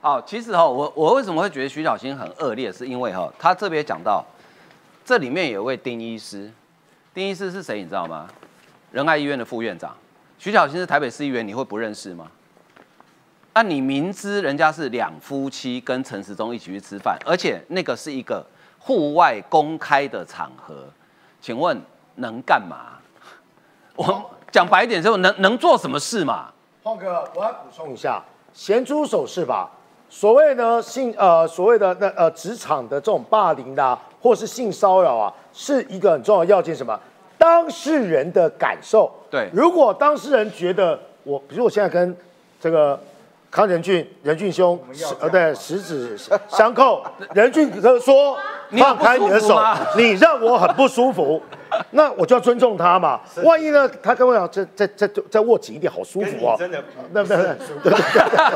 [0.00, 4.24] 好，其实哈、我我为什么会觉得徐小新很恶劣，是因为哈、他特别讲到，
[5.04, 6.50] 这里面有一位丁医师，
[7.12, 8.28] 丁医师是谁你知道吗？
[8.92, 9.94] 仁爱医院的副院长，
[10.38, 12.30] 徐小新是台北市议员，你会不认识吗？
[13.54, 18.46] 那你明知人家是两夫妻跟陈时中一起去吃饭，而且那个是一个
[18.78, 20.86] 户外公开的场合，
[21.40, 21.80] 请问
[22.16, 22.98] 能干嘛？
[23.96, 26.46] 我讲白一点之后，能能做什么事嘛？
[26.82, 29.70] 晃哥，我要补充一下，咸猪手是吧？
[30.08, 36.98] 所谓的性呃所谓的那呃职场的这种霸凌的、啊，或是性骚扰啊，是一个很重要的要件，什么？
[37.36, 39.12] 当事人的感受。
[39.30, 42.16] 对如果当事人觉得我，比如我现在跟
[42.58, 42.98] 这个
[43.56, 44.78] 康仁俊仁俊兄
[45.18, 46.14] 呃对十指
[46.46, 47.02] 相扣，
[47.32, 48.36] 仁俊哥说
[48.68, 49.58] 你放开你的手
[49.96, 51.42] 你让我很不舒服。
[51.92, 53.18] 那我就要尊重他嘛。
[53.42, 56.54] 万一呢，他跟我讲，再再再再握紧一点，好舒服啊。
[56.58, 56.82] 真的，
[57.14, 57.36] 对不对？
[57.82, 58.46] 对对对。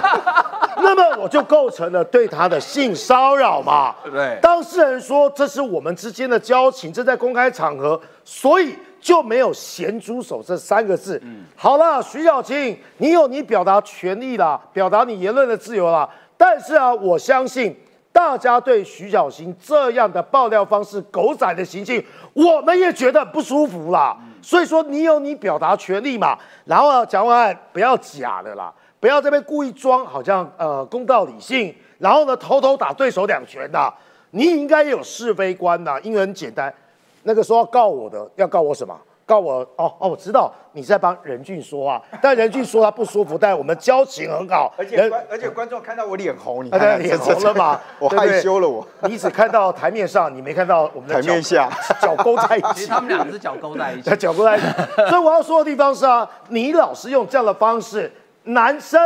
[0.83, 3.95] 那么我就构成了对他的性骚扰嘛。
[4.05, 11.21] 对当事人说这是我们之间的交情，这在公开场合，所以就没有“咸猪手”这三个字。
[11.25, 16.09] 嗯，好了，徐小青，你有你表达权利啦，表达你言论的自由啦。
[16.37, 17.77] 但是啊，我相信
[18.13, 24.17] 大家对徐小青这样的爆料方式、狗仔的行径，我们也觉得不舒服啦。
[24.43, 26.39] 所以说，你有你表达权利嘛。
[26.65, 33.93] 然后呢，讲完不要假的啦，不要这边故意装好像呃公道理性，然后呢偷偷打对手两拳的。
[34.33, 36.73] 你应该有是非观呐，因为很简单，
[37.23, 38.99] 那个说要告我的，要告我什么？
[39.27, 48.85] 告我哦哦，我知道你在帮任俊说话， 但任俊说他不舒服，但我们交情很好，而且人观而且观众看到我脸红，你啊，看对，脸红了嘛， 我害羞了我。
[49.09, 52.67] 你只看到台面上，你没看到我们的台面下脚脚勾在一起。
[52.75, 54.17] 其实他们两个是脚勾在一起在。
[54.17, 54.67] 脚勾在一起。
[55.09, 58.11] 所以我要说的地方是啊，你老是用这样的方式，
[58.43, 59.01] 男生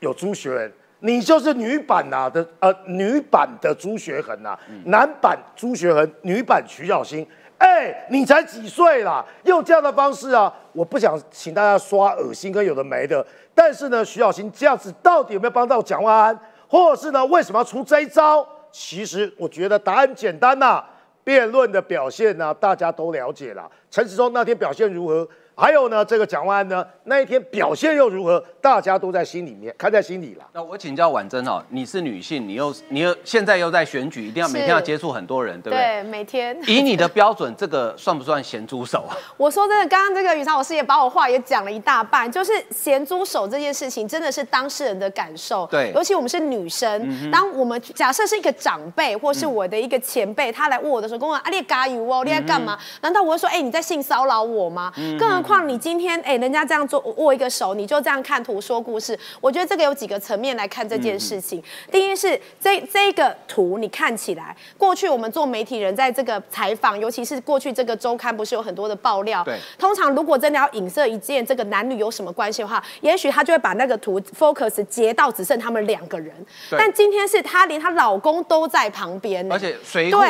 [0.00, 7.26] 有朱学恒，你就是女版呐、的呃女版的朱学恒呐、男版朱学恒，女版徐小新。
[7.58, 9.24] 哎，你才几岁啦？
[9.44, 13.24] 用这样的方式啊，我不想请大家刷恶心跟有的没的。
[13.54, 16.38] 但是呢，徐小新这样子到底有没有帮到蒋万安，
[16.68, 18.46] 或者是呢，为什么要出这一招？
[18.70, 20.84] 其实我觉得答案简单呐、
[21.24, 23.70] 辩论的表现呢、大家都了解了。
[23.90, 25.26] 陈时中那天表现如何？
[25.58, 28.44] 还有呢，这个蒋万安呢，那一天表现又如何？
[28.60, 30.44] 大家都在心里面，看在心里了。
[30.52, 35.78] 那我请教婉珍哦，你是女性，你又你又现在又在选举，一定要每天要接触很多人，对不对？
[35.78, 36.54] 对，每天。
[36.66, 39.16] 以你的标准，这个算不算咸猪手啊？
[39.38, 45.64] 我说真的，刚刚这个雨超老师也把我话也讲了一大半，就是咸猪手这件事情，真的是当事人的感受。
[45.70, 52.76] 对尤其我们是女生，当我们假设是一个长辈或是我的一个前辈，他来问我的时候，跟我讲啊，你加油哦，你在干嘛？
[53.00, 54.92] 难道我会说，哎、你在性骚扰我吗？
[55.18, 59.18] 更何况况你今天哎，人家这样做握一个手，你就这样看图说故事。
[59.40, 61.62] 我觉得这个有几个层面来看这件事情。
[61.90, 69.44] 第一是这这个图你看起来，过去我们做媒体人在这个采访，尤其是过去这个周刊不是有很多的爆料。
[69.44, 69.58] 对。
[69.78, 76.34] 通常如果真的要影射一件这个男女有什么关系的话，也许他就会把那个图 focus 截到只剩他们两个人。
[76.70, 80.20] 但今天是她连她老公都在旁边，而且随护。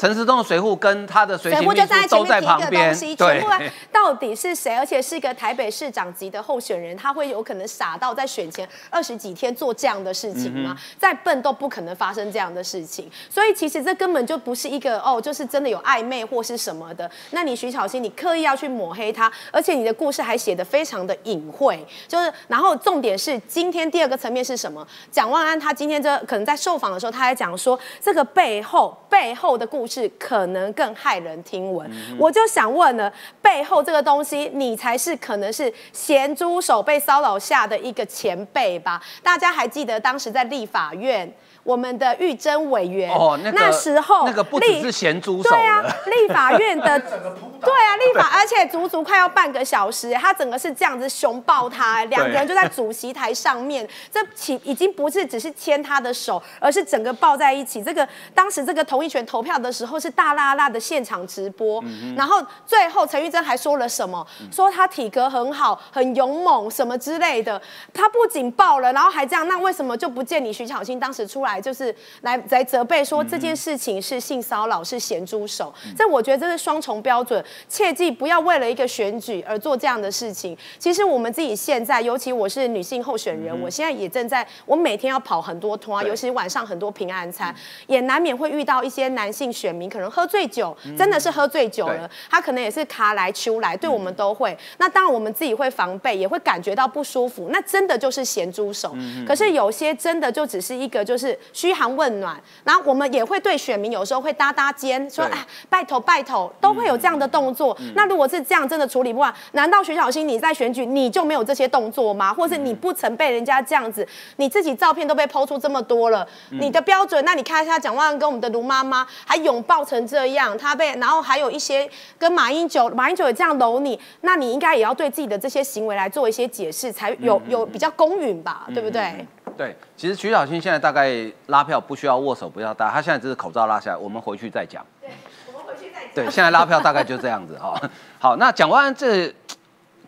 [0.00, 3.44] 陈时中的水户跟他的随行秘书都在旁边，对，
[3.92, 4.74] 到底是谁？
[4.74, 10.74] 而且是一个台北市长级的候选人，他会有可能傻到在选前二十几天做这样的事情吗？
[10.98, 13.10] 再笨都不可能发生这样的事情。
[13.28, 17.10] 所以其实这根本就不是一个哦，就是真的有暧昧或是什么的。
[17.32, 21.86] 那你徐巧芯，你刻意要去抹黑他，而且你的故事还写的非常的隐晦。
[22.08, 24.86] 就是，然后重点是今天第二个层面是什么？
[25.10, 29.89] 蒋万安他今天这可能在受访的时候，他还讲说这个背后背后的故事。
[29.90, 33.12] 是可能更骇人听闻，我就想问了，
[33.42, 39.02] 背后这个东西，你才是可能是咸猪手被骚扰下的一个前辈吧？
[39.22, 41.30] 大家还记得当时在立法院？
[41.62, 57.82] 我们的玉珍委员，哦，那时候那个不只是咸猪手， 对啊，立法院的，对啊，立法，而且足足快要半个小时，他整个是这样子熊抱他，两个人就在主席台上面， 这起已经不是只是牵他的手，而是整个抱在一起。
[57.82, 61.84] 这个当时这个同意权投票的时候是大啦啦的现场直播，
[62.16, 64.26] 然后最后陈玉珍还说了什么？
[64.50, 67.60] 说他体格很好，很勇猛什么之类的。
[67.92, 71.49] 他不仅抱了，然后还这样，那为什么就不见你徐巧芯当时出来？
[71.52, 80.56] 来就是来来责备说这件事情是性骚扰是咸猪手，这我觉得这是双重标准，切记不要为了一个选举而做这样的事情。
[80.78, 87.54] 其实我们自己现在，尤其我是女性候选人，我现在也正在，我每天要跑很多通啊，尤其晚上很多平安餐，
[87.86, 94.56] 也难免会遇到一些男性选民可能喝醉酒，真的是喝醉酒了，他可能也是卡来秋来，对我们都会。
[94.78, 98.94] 那当然我们自己会防备，也会感觉到不舒服，那真的就是咸猪手。
[99.26, 101.38] 可是有些真的就只是一个就是。
[101.52, 107.76] 嘘寒问暖，然后我们也会对选民有时候会搭搭肩，说哎，拜托拜托，都会有这样的动作。
[107.94, 112.32] 那如果是这样，真的处理不完，难道徐小新你在选举你就没有这些动作吗？
[112.32, 117.24] 或是你不曾被人家这样子，你自己照片都被抛出这么多了，你的标准？
[117.24, 121.88] 那你看一下蒋万跟我们的卢妈妈还拥抱成这样，他被然后还有一些
[122.18, 129.26] 跟马英九，马英九也这样搂你，那你应该也要对自己的这些行为来做一些解释，才有有比较公允吧，对不对？
[129.56, 134.84] 对，其实徐小青现在大概拉票不需要握手，不要搭，他现在只是口罩拉下来，我们回去再讲。
[135.00, 135.10] 对，
[135.48, 136.14] 我们回去再讲。
[136.14, 137.78] 对，现在拉票大概就这样子哈。
[138.18, 139.32] 好，那蒋万安这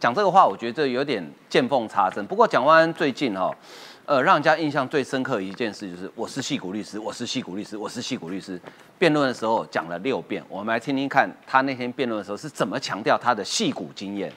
[0.01, 2.25] 讲这个话，我觉得有点见缝插针。
[2.27, 3.55] 不过蒋万安最近哈，
[4.07, 8.59] 呃，让人家印象最深刻一件事就是，我是戏骨律师，我是戏骨律师，我是戏骨律师。
[8.99, 14.33] 辩论的时候讲了六遍，我们来听听看他那天辩论的时候是怎么强调他的戏骨经验。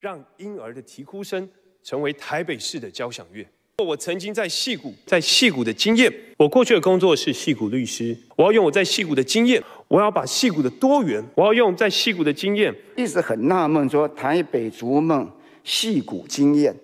[0.00, 1.48] 让婴儿的啼哭声。
[1.86, 3.46] 成为台北市的交响乐。
[3.78, 8.16] 我曾经在戏谷，在戏谷的经验，我过去的工作是戏谷律师。
[8.34, 12.74] 我要用我在戏谷的经验，我要把戏谷的多元，我要用在戏谷的经验。
[12.96, 15.30] 一直很纳闷，说台北逐梦
[15.62, 16.74] 戏谷经验，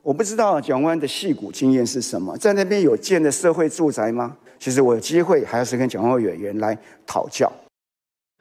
[0.00, 4.34] 我不知道蒋万的戏谷经验是什么，在那边有建的社会住宅吗？
[4.58, 7.52] 其实我有机会还是跟蒋万委员来讨教。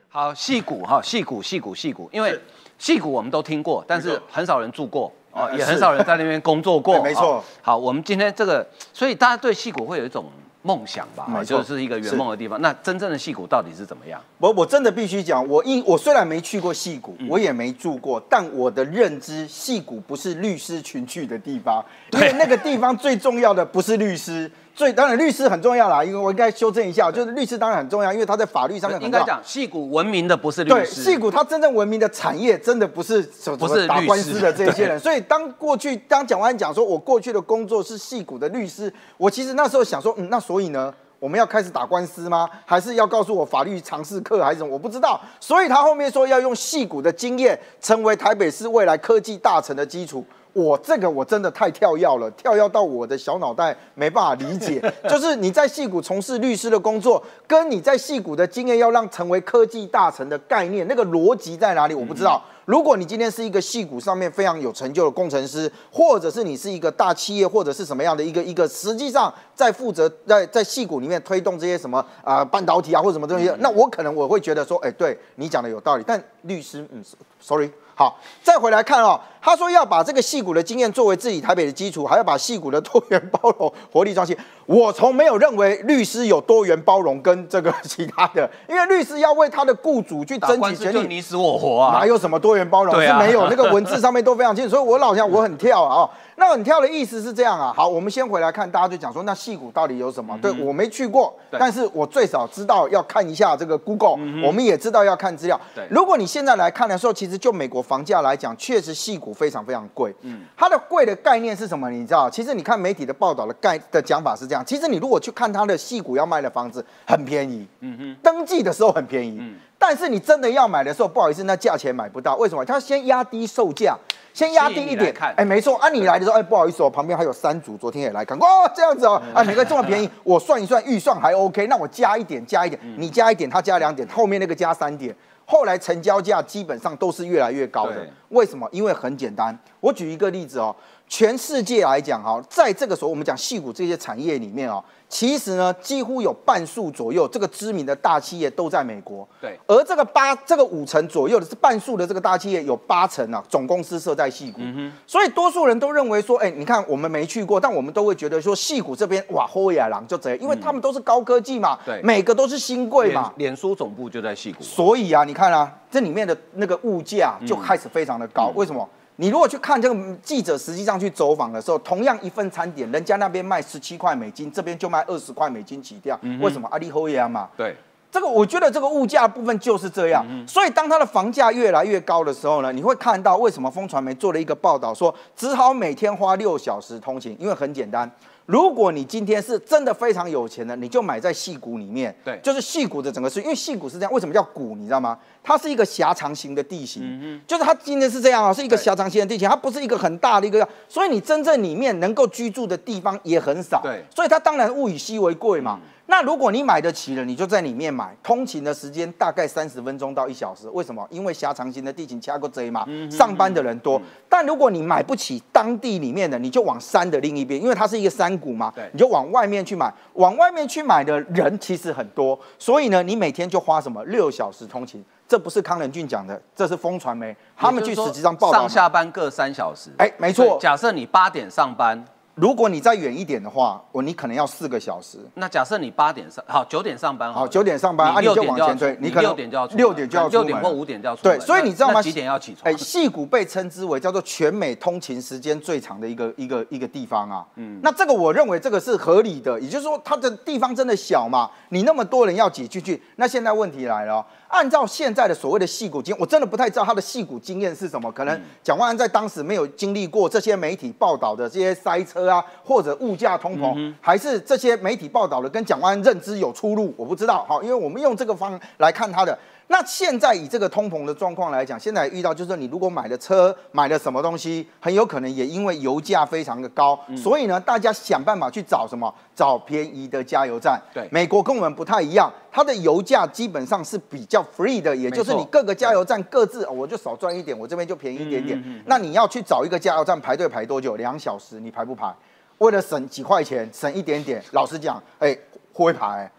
[0.08, 2.40] 好，戏谷哈，戏谷戏谷戏谷，因为
[2.78, 5.12] 戏谷我们都听过，但是很少人住过。
[5.38, 7.02] 哦，也很少人在那边工作过。
[7.04, 7.44] 没错。
[7.62, 10.26] 好，我们今天这个，所以大家对戏骨会有一种
[10.64, 11.44] 梦想吧？
[11.44, 12.60] 就是一个圆梦的地方。
[12.62, 14.20] 那真正的戏骨到底是怎么样？
[14.40, 24.52] 我我真的必须讲，我一我虽然没去过戏骨，我也没住过，但我的认知，戏骨不是律师群聚的地方，因为那个地方最重要的不是律师。
[24.78, 33.20] 所以当然律师很重要啦，因为我应该修正一下，就是律师当然很重要，因为他在法律上面应该讲，戏骨文明的不是律师，对，戏骨他真正文明的产业真的不是
[33.58, 35.00] 不是打官司的这些人。
[35.02, 42.48] 所以当过去当蒋万讲说，我过去的工作是戏骨的律师，我其实那时候想说，嗯，那所以呢，我们要开始打官司吗？
[42.64, 44.72] 还是要告诉我法律常识课还是什么？
[44.72, 45.20] 我不知道。
[45.40, 50.24] 所以他后面说要用戏骨的经验，成为台北市未来科技大成的基础。
[50.58, 54.82] 我这个我真的太跳跃了，跳跃到我的小脑袋没办法理解。
[55.08, 61.94] 就是你在戏谷从事律师的工作，跟你在戏谷的经验要让成为科技大臣的概念，那个逻辑在哪里？
[61.94, 62.42] 我不知道。
[62.66, 76.04] 如果你今天是一个戏谷上面非常有成就的工程师，或者是你是一个大企业，或者是什么样的一个一个，实际上在负责在在戏谷里面推动这些什么啊半导体啊或者什么东西，那我可能我会觉得说，哎，对你讲的有道理。
[76.06, 77.04] 但律师，嗯
[77.40, 77.70] ，sorry。
[77.96, 84.36] 好，再回来看哦，他说要把这个戏骨的经验作为自己台北的基础，还要把戏骨的多元包容、活力创新。
[84.66, 92.94] 我从没有认为律师有多元包容跟这个其他的，因为律师要为他的雇主去争取权利， 你死我活啊，哪有什么多元包容？
[93.02, 94.72] 是没有，那个文字上面都非常清楚。
[94.76, 97.74] 所以我老讲我很跳啊、哦，那很跳的意思是这样啊。
[97.74, 100.38] 好，我们先回来看，大家就讲说那戏骨到底有什么？
[100.42, 105.88] 对我没去过，但是我最少知道要看一下这个 Google，、我们也知道要看资料对。
[105.90, 110.14] 如果你现在来看的时候，其实就美国房价来讲，确实戏骨非常非常贵。
[110.22, 111.90] 嗯，它的贵的概念是什么？
[111.90, 112.30] 你知道？
[112.30, 114.66] 其实你看媒体的报道的概的讲法是这样。
[114.66, 117.68] 其实你如果去看它的戏股要卖的房子，很便宜。
[117.82, 119.38] 嗯哼，登记的时候很便宜。
[119.40, 122.36] 嗯，但是你真的要买的时候，不好意思，那价钱买不到。
[122.38, 122.66] 为什么？
[122.66, 123.96] 它先压低售价。
[124.34, 125.76] 先压低一点看，哎，没错。
[125.78, 130.08] 啊，你来的时候，哎，不好意思哦，旁边还有三组，昨天也来看，哦，这样子哦，啊，每个这么便宜？
[130.24, 135.16] 我算一算，预算还 OK，那我加一点，加一点，你加一点，他加两点，后面那个加三点，
[135.50, 138.10] 后来成交价基本上都是越来越高的对。
[138.30, 138.68] 为什么？
[138.74, 140.76] 因为很简单，我举一个例子哦，
[141.10, 149.26] 全世界来讲哈，在这个时候我们讲戏骨这些产业里面哦，其实呢，几乎有半数左右这个知名的大企业都在美国。
[149.40, 149.58] 对。
[149.68, 154.60] 而这个八这个五成左右的是半数的这个大企业，有八成啊总公司设在戏谷，
[155.08, 162.02] 所以多数人都认为说，哎、你看我们没去过，但我们都会觉得说戏谷这边哇，后野狼就这样，因为他们都是高科技嘛，对。
[162.04, 163.32] 每个都是新贵嘛。
[163.38, 168.52] 脸，脸书总部就在戏谷，所以啊，你看啊，这里面的那个物价就开始非常的高。
[168.54, 168.88] 为什么？
[169.20, 176.20] 你如果去看这个记者实际上去走访的时候，同样一份餐点，人家那边卖十七块美金，这边就卖二十块美金起跳。
[176.40, 176.68] 为什么？
[176.72, 177.76] 阿里和亚嘛，对，
[178.12, 188.10] 这个我觉得这个物价部分就是这样，所以当它的房价越来越高的时候呢，你会看到为什么风传媒做了一个报道说，只好每天花六小时通勤，因为很简单。
[188.48, 194.74] 如果你今天是真的非常有钱的，你就买在戏谷里面，对就是戏谷的整个是，因为戏谷是这样，为什么叫谷？
[194.78, 195.20] 你知道吗？
[195.44, 205.80] 它是一个狭长型的地形，就是它今天是这样啊，是一个狭长型的地形，它不是一个很大的一个，所以你真正里面能够居住的地方也很少，对所以它当然物以稀为贵嘛。
[206.10, 210.70] 那如果你买得起了，你就在里面买，通勤的时间大概三十分钟到一小时。
[210.70, 211.06] 为什么？
[211.12, 214.02] 因为狭长型的地形掐个贼嘛，上班的人多。
[214.30, 219.94] 但如果你买不起当地里面的，你就往山的另一边，因为它是一个山谷嘛对，你就往外面去买。
[220.14, 225.04] 往外面去买的人其实很多，所以呢，你每天就花什么六小时通勤。
[225.28, 228.60] 这不是康仁俊讲的，这是风传媒他们去实际上报道。
[228.60, 232.02] 上下班各三小时，哎没错假设你八点上班，
[232.38, 235.18] 如果你再远一点的话，我你可能要四个小时。
[235.34, 242.00] 那假设你八点上，好九点上班好，九点上班，啊，你就往前推，你可能六点就要六点就要六点或五点就要出门对，所以你知道吗？
[242.00, 247.44] 几点要起床哎，戏谷被称之为叫做全美通勤时间最长的一个一个一个地方啊。
[247.56, 258.12] 嗯，那这个我认为这个是合理的，也就是说它的地方真的小嘛，你那么多人要挤进去，那现在问题来了哦、按照现在的所谓的戏骨经验，我真的不太知道他的戏骨经验是什么。
[258.12, 267.46] 可能蒋万安在当时没有经历过这些媒体报道的这些塞车啊，或者物价通膨，还是这些媒体报道的跟蒋万安认知有出入，我不知道。
[267.48, 269.38] 好，因为我们用这个方来看他的。
[269.70, 279.14] 那现在以这个通膨的状况来讲，现在遇到就是你如果买的车买了什么东西，很有可能也因为油价非常的高，所以呢，大家想办法去找什么？
[279.36, 280.82] 找便宜的加油站。
[280.94, 288.62] 对美国跟我们不太一样，它的油价基本上是比较 free 的，也就是你各个加油站各自，哦我就少赚一点，我这边就便宜一点点。
[288.66, 290.96] 嗯那你要去找一个加油站排队排多久？
[290.96, 292.12] 两小时，你排不排？
[292.60, 295.38] 为了省几块钱，省一点点，老实讲，哎、
[295.74, 296.32] 会排、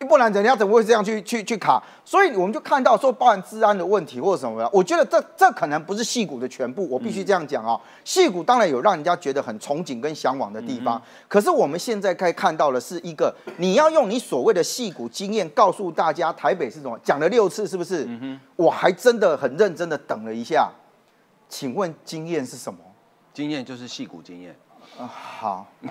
[0.00, 1.82] 不然人家怎么会这样去去去卡？
[2.04, 18.06] 所以我们就看到说，包含治安的问题或者什么的，我觉得这这可能不是戏骨的全部，我必须这样讲啊、戏骨当然有让人家觉得很憧憬跟向往的地方，可是我们现在该看到的是一个，你要用你所谓的戏骨经验告诉大家台北是什么，讲了六次是不是？
[18.54, 20.70] 我还真的很认真的等了一下，
[21.48, 22.78] 请问经验是什么？
[23.32, 24.54] 经验就是戏骨经验。
[24.96, 25.66] 好，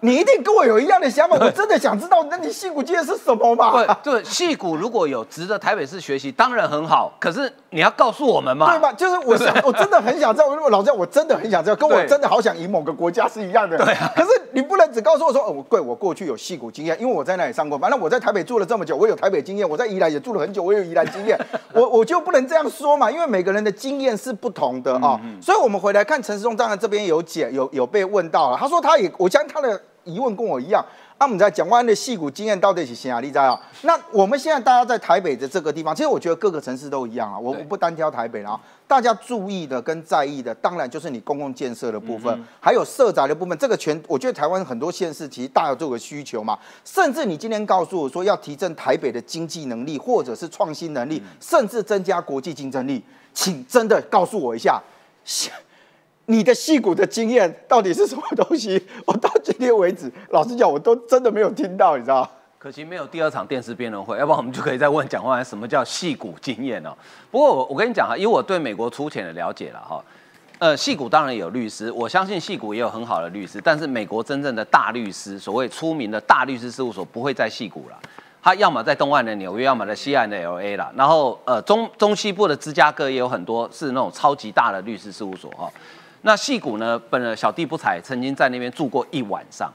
[0.00, 3.84] 你一定跟我有一样的想法， 我真的想知道，那你戏骨经验是什么嘛？
[3.84, 7.12] 不，对，戏骨如果有值得台北市学习，当然很好。
[7.18, 8.92] 可是你要告诉我们嘛，对吧？
[8.92, 10.46] 就是我想，我真的很想知道。
[10.46, 13.76] 我老实讲，我真的很想知道，跟我真的好想赢某个国家是一样的。
[13.78, 14.12] 对啊。
[14.14, 17.90] 可是你不能只告诉我说，哦，我贵，我过去有戏骨经验，因为我在那里上过班。
[17.90, 21.38] 那我在台北住了这么久，我有台北经验；我在宜兰也住了很久，我有宜兰经验。
[21.74, 30.84] 我我就不能这样说嘛，因为每个人的经验是不同的啊、所以我们回来看陈时中，当然这边有解有有被问到了，他说他也，我相信他的疑问跟我一样。
[31.18, 33.18] 啊，我们在讲完的戏骨经验到底是谁啊？
[33.18, 33.60] 你知道？
[33.82, 38.58] 那我们现在大家在台北的这个地方，其实我觉得各个城市都一样啊，我我不单挑台北啊。
[38.86, 43.58] 大家注意的跟在意的，当然就是你公共建设的部分，还有社宅的部分。
[43.58, 46.56] 这个全，我觉得台湾很多县市其实大有这个需求嘛。
[46.84, 53.02] 甚至你今天告诉我说要提振台北的经济能力，或者是创新能力，甚至增加国际竞争力，
[53.34, 54.80] 请真的告诉我一下，
[56.30, 58.80] 你的戏骨的经验到底是什么东西？
[59.06, 62.30] 我到今天为止，老实讲，我都真的没有听到，你知道。
[62.58, 66.90] 可惜没有第二场电视辩论会， 要不然我们就可以再问蒋万安什么叫戏骨经验哦。
[67.30, 70.04] 不过我我跟你讲哈，以我对美国粗浅的了解了哈，
[70.58, 77.98] 呃，戏骨当然有律师，我相信戏骨也有很好的律师，但是美国真正的大律师，所谓出名的大律师事务所不会在戏骨了，
[78.42, 80.92] 他要么在东岸的纽约，要么在西岸的 L A 了。
[80.94, 85.70] 然后呃中中西部的芝加哥也有很多是那种超级大的律师事务所哈。
[86.22, 89.72] 那戏骨呢，本人小弟不才，曾经在那边住过一晚上。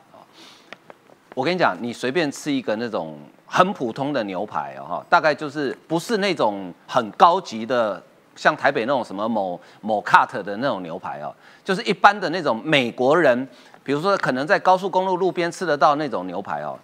[1.36, 3.18] 我跟你讲，你随便吃一个那种
[3.48, 8.02] 很普通的牛排哦，哈大概就是不是那种很高级的，
[8.36, 11.34] 像台北那种什么某某 cut 的那种牛排哦，
[11.64, 13.48] 就是一般的那种美国人，
[13.84, 16.78] 比如说可能在高速公路路边吃得到那种牛排哦，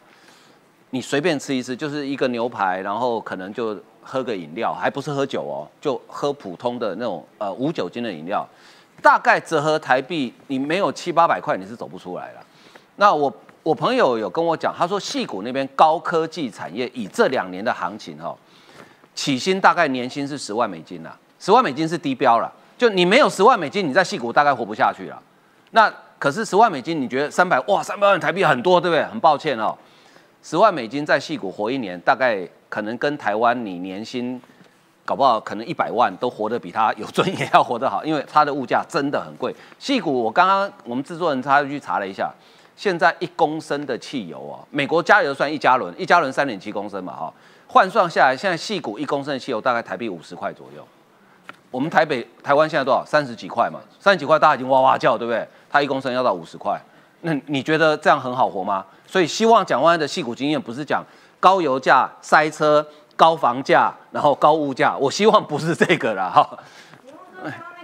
[0.90, 8.44] 你随便吃一次就是一个牛排，然后可能就喝个饮料，还不是喝酒哦，就喝普通的那种呃无酒精的饮料，
[9.02, 12.42] 大概折合台币，你没有七八百块你是走不出来了。
[12.96, 13.34] 那我。
[13.62, 18.34] 我朋友有跟我讲，他说戏谷那边高科技产业以这两年的行情哈，
[19.14, 25.22] 起薪大概年薪是十万美金呐，十万美金是低标了，就你没有十万美金，你在戏谷大概活不下去了。
[25.72, 29.04] 那可是十万美金，你觉得三百哇，三百万台币很多，对不对？
[29.04, 29.78] 很抱歉哦，
[30.42, 34.42] 十万美金在戏谷活一年，大概可能跟台湾你年薪
[35.10, 39.52] 搞不好可能一百万都活得比他有尊严要活得好，因为他的物价真的很贵。
[39.80, 42.32] 戏谷我刚刚我们制作人他去查了一下。
[42.76, 47.34] 现在一公升的汽油啊，美国加油算一加仑，一加仑三点七公升嘛，哈，
[47.66, 50.88] 换算下来，现在细股一公升的汽油大概台币五十块左右。
[51.72, 53.04] 我们台北、台湾现在多少？
[53.04, 55.46] 三十几块嘛，三十几块大家已经哇哇叫，对不对？
[55.72, 56.80] 它一公升要到五十块，
[57.22, 58.86] 那你觉得这样很好活吗？
[59.08, 61.04] 所以希望蒋万安的细股经验不是讲
[61.40, 62.86] 高油价、塞车、
[63.20, 66.58] 高房价，然后高物价，我希望不是这个啦，哈。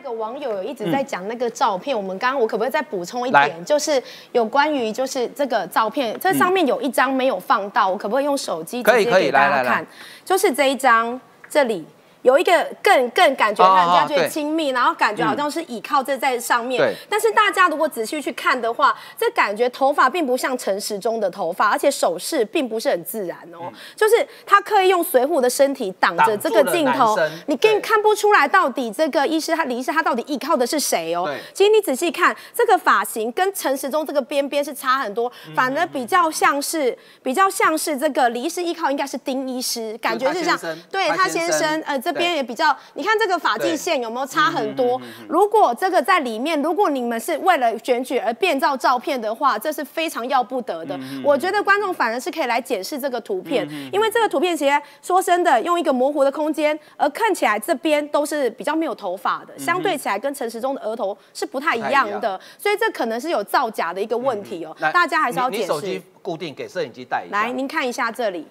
[0.05, 3.65] 个网友有一直在讲那个照片，我们刚刚我可不可以再补充一点？
[3.65, 4.01] 就是
[4.33, 9.85] 有关于就是这个照片，这上面有一张没有放到，我可不可以用手机直接给大家看？
[10.23, 11.19] 就是这一张，
[11.49, 11.83] 这里。
[12.25, 16.91] 有一个更更感觉让人家觉得亲密，然后感觉好像是倚靠这在上面。
[17.07, 23.71] 但是大家如果仔细去看的话，这感觉头发并不像陈时中的头发，而且手势并不是很自然哦。
[23.95, 27.15] 就是他刻意用随扈的身体挡着这个镜头，
[27.45, 31.31] 你更看不出来到底这个医师他李医师他到底依靠的是谁哦。
[31.53, 40.59] 其实你仔细看这个发型跟陈时中这个边边是差很多，反而比较像是比较像是这个李医师依靠应该是丁医师，感觉是这样。
[40.91, 42.14] 对他先生，呃这。
[42.15, 44.99] 边也比较，你看这个发际线有没有差很多？
[45.27, 50.99] 如果这个在里面，如果你们是为了选举而变造照片的话，这是非常要不得的。
[51.23, 64.75] 我觉得观众反而是可以来检视这个图片，因为这个图片其实说真的，用一个模糊的空间，而看起来这边都是比较没有头发的，相对起来跟陈时中的额头是不太一样的，所以这可能是有造假的一个问题哦。
[64.93, 65.65] 大家还是要解释。
[65.65, 67.41] 手机固定给摄影机带一下。
[67.41, 68.47] 来，您看一下这里，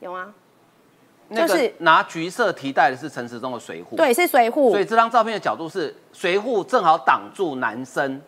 [0.00, 0.34] 有吗？
[1.34, 4.70] 就是拿橘色提袋的是陈时中的水壶，对，是水壶。
[4.70, 8.20] 所以这张照片的角度是水壶正好挡住男生。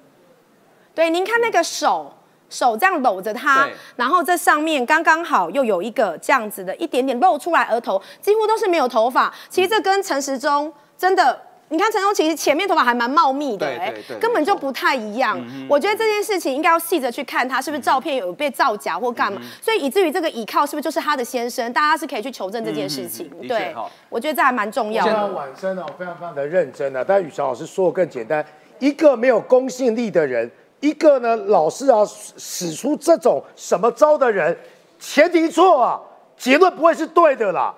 [0.94, 2.12] 对，您看那个手，
[2.48, 9.32] 手这样搂着他，然后这上面刚刚好又有一个这样子的一点点露出来，额头几乎都是没有头发。
[9.48, 11.40] 其实这跟陈时中真的。
[11.72, 15.42] 你看陈忠其实前面头发还蛮茂密的，哎，根本就不太一样。
[15.66, 21.72] 我觉得这件事情应该要细着去看，他是不是照片有被造假或干嘛，所以以至于这个倚靠是不是就是他的先生？
[21.72, 23.26] 大家是可以去求证这件事情。
[23.48, 23.74] 对，
[24.10, 25.26] 我觉得这还蛮重要的。
[25.28, 27.02] 晚生呢，非常非常的认真啊。
[27.02, 28.44] 但雨乔老师说的更简单，
[28.78, 30.50] 一个没有公信力的人，
[30.80, 32.02] 一个呢老是啊
[32.36, 34.54] 使出这种什么招的人，
[35.00, 35.98] 前提错啊，
[36.36, 37.74] 结论不会是对的啦。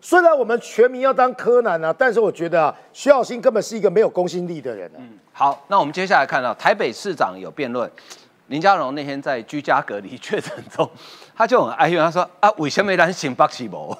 [0.00, 4.90] 虽然我们全民要当柯南啊，但是我觉得啊，徐小新根本是一个没有公信力的人。
[4.96, 7.90] 嗯，好，那我们接下来看到台北市长有辩论，
[8.46, 10.88] 林佳荣那天在居家隔离确诊中，
[11.34, 13.96] 他就很哀怨，他说啊，为什么没人醒巴西博？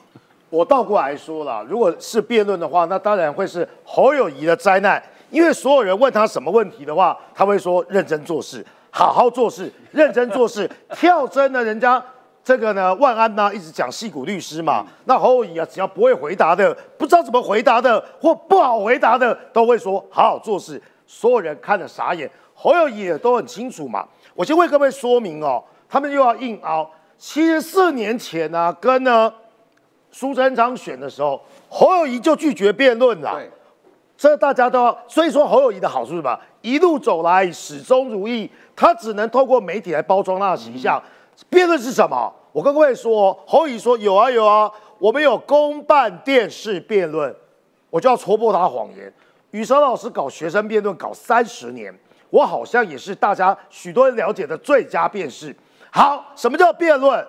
[0.50, 12.00] 我倒过来说了，如果是辩论的话，那当然会是侯友谊的灾难，因为所有人问他什么问题的话，他会说认真做事，好好做事，认真做事，跳针的人家。
[12.48, 20.80] 这个呢，万安呢一直讲戏骨律师嘛，那侯友宜啊，只要不会回答的，不知道怎么回答的，或不好回答的，都会说好好做事。
[21.06, 24.08] 所有人看了傻眼，侯友宜也都很清楚嘛。
[24.34, 26.90] 我先为各位说明哦，他们又要硬凹。
[27.18, 29.30] 七十四年前呢、跟呢
[30.10, 31.38] 苏贞昌选的时候，
[31.68, 33.34] 侯友谊就拒绝辩论了。
[33.34, 33.50] 对，
[34.16, 36.40] 这大家都要，所以说侯友谊的好处是什么？
[36.62, 40.98] 一路走来始终如一，他只能透过媒体来包装他的形象。
[41.48, 42.32] 辩论是什么？
[42.52, 47.34] 我跟各位说，侯友谊说有啊有啊，我们有公办电视辩论，
[47.90, 49.12] 我就要戳破他谎言。
[49.52, 51.96] 雨生老师搞学生辩论搞三十年，
[52.30, 55.54] 我好像也是大家许多人了解的最佳辩士。
[55.90, 57.26] 好，什么叫辩论？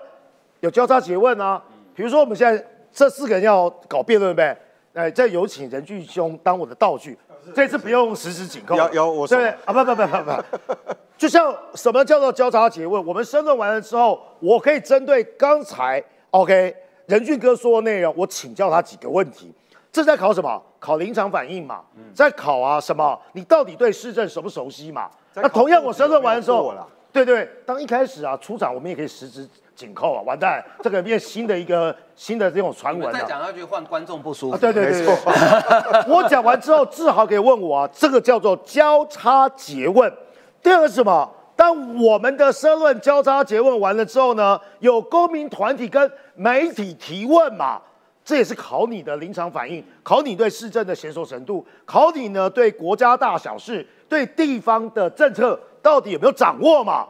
[0.62, 1.62] 有交叉诘问啊。
[1.96, 4.58] 比如说我们现在这四个人要搞辩论呗，
[4.94, 7.18] 哎，再有请任俊兄当我的道具，
[7.56, 9.74] 这次不用十指紧扣，有有我对啊？
[9.74, 13.06] 不不不不不，就像什么叫做交叉诘问？
[13.06, 16.76] 我们申论完了之后，我可以针对刚才 OK
[17.08, 19.54] 任俊哥说的内容，我请教他几个问题。
[19.92, 20.62] 这在考什么？
[20.80, 21.82] 考临场反应嘛，
[22.14, 23.20] 在考啊什么？
[23.34, 25.10] 你到底对市政熟不熟悉嘛？
[25.34, 26.74] 那同样我申论完的时候
[27.12, 29.50] 对对，当一开始啊出场，我们也可以十指
[29.80, 34.56] 紧扣啊，完蛋，这个变新的一个新的这种传闻再讲下去换观众不舒服。
[34.56, 35.16] 啊，对对对对，
[36.14, 40.14] 我讲完之后，志豪可以问我啊，这个叫做交叉诘问。
[40.62, 41.32] 第二个是什么？
[41.56, 47.80] 当我们的申论交叉诘问完了之后呢，有公民团体跟媒体提问嘛，
[48.26, 57.08] 这也是考你的临场反应，考你对市政的娴熟程度，考你呢对国家大小事、对地方的政策到底有没有掌握嘛？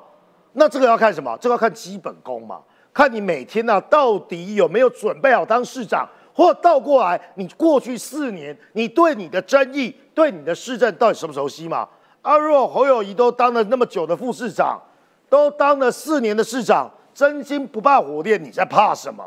[0.53, 1.37] 那这个要看什么？
[1.39, 2.61] 这个要看基本功嘛，
[2.93, 11.87] 看你每天呢、到底有没有准备好当市长，或倒过来，你过去四年你对你的争议、对你的市政到底熟不熟悉嘛？
[12.21, 14.81] 啊，若侯友谊都当了那么久的副市长，
[15.29, 19.23] 都当了四年的市长，真金不怕火炼，你在怕什么？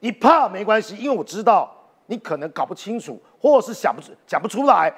[0.00, 1.72] 你怕没关系，因为我知道
[2.06, 4.92] 你可能搞不清楚，或者是想不出讲不出来。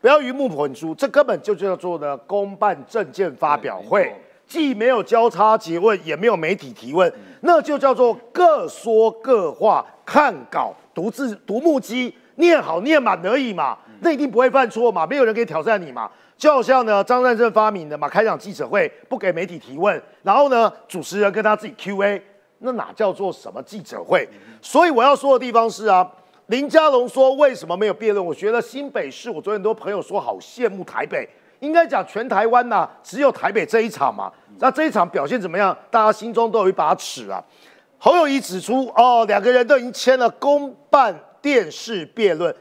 [0.00, 4.10] 不要鱼目混珠，这根本就叫做呢公办证件发表会，
[4.50, 7.10] 既没有交叉诘问，也没有媒体提问，
[7.42, 16.10] 那就叫做各说各话，看稿独自独木鸡，念好念满而已嘛，那一定不会犯错嘛，没有人可以挑战你嘛。
[16.36, 22.20] 就好像呢张善政发明的嘛，开场记者会不给媒体提问，然后呢主持人跟他自己 Q&A，
[22.58, 24.28] 那哪叫做什么记者会？
[24.60, 26.10] 所以我要说的地方是啊，
[26.46, 28.26] 林佳龙说为什么没有辩论？
[28.26, 31.28] 我觉得新北市，我昨天很多朋友说好羡慕台北，
[31.60, 34.30] 应该讲全台湾呐、只有台北这一场嘛。
[34.58, 35.76] 那这一场表现怎么样？
[35.90, 37.42] 大家心中都有一把尺啊。
[37.98, 42.54] 侯友谊指出，哦，两个人都已经签了公办电视辩论，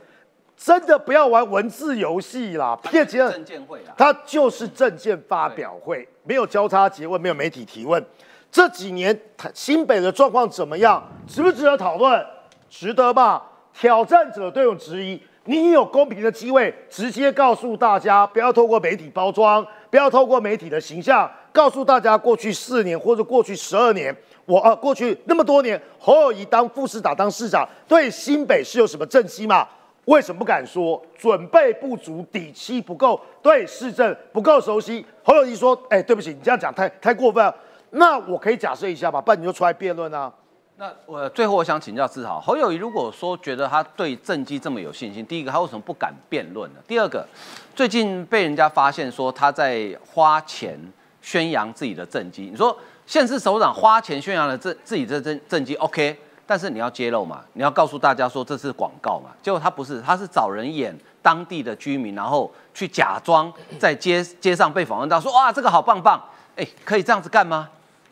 [0.56, 3.30] 真的不要玩文字游戏啦，骗钱。
[3.32, 8.06] 证监会啦，他就是证件发表会，没有交叉诘问，没有媒体提问。
[8.52, 11.02] 这几年台新北的状况怎么样？
[11.28, 12.26] 值不值得讨论？
[12.70, 13.45] 值得吧？
[13.74, 24.15] 挑战者都有质疑，你有公平的机会，直接告诉大家，不要透过媒体包装，不要透过媒体的形象，告诉大家过去四年或者过去十二年，
[24.45, 29.67] 我呃过去那么多年，侯友谊当副市长当市长，对新北市有什么政绩吗？
[30.05, 30.99] 为什么不敢说？
[31.17, 35.05] 准备不足，底气不够，对市政不够熟悉。
[35.23, 37.55] 侯友谊说：“哎、对不起，你这样讲太太过分了。
[37.91, 40.31] 那我可以假设一下吧，不然你就出来辩论啊。
[40.80, 46.80] 那我最后我想请教志豪，侯友谊如果说觉得他对政绩这么有信心，第一个他为什么不敢辩论呢？
[46.88, 47.27] 第二个，
[47.75, 50.80] 最近被人家发现说他在花钱
[51.21, 52.73] 宣扬自己的政绩，你说
[53.05, 56.17] 县市首长花钱宣扬了自自己的政政绩，OK，
[56.47, 66.23] 但是你要揭露嘛，你要告诉大家说这是广告嘛，结果他不是，他是找人演当地的居民，然后去假装在街街上被访问到说哇这个好棒棒，
[66.55, 67.67] 哎，可以这样子干吗？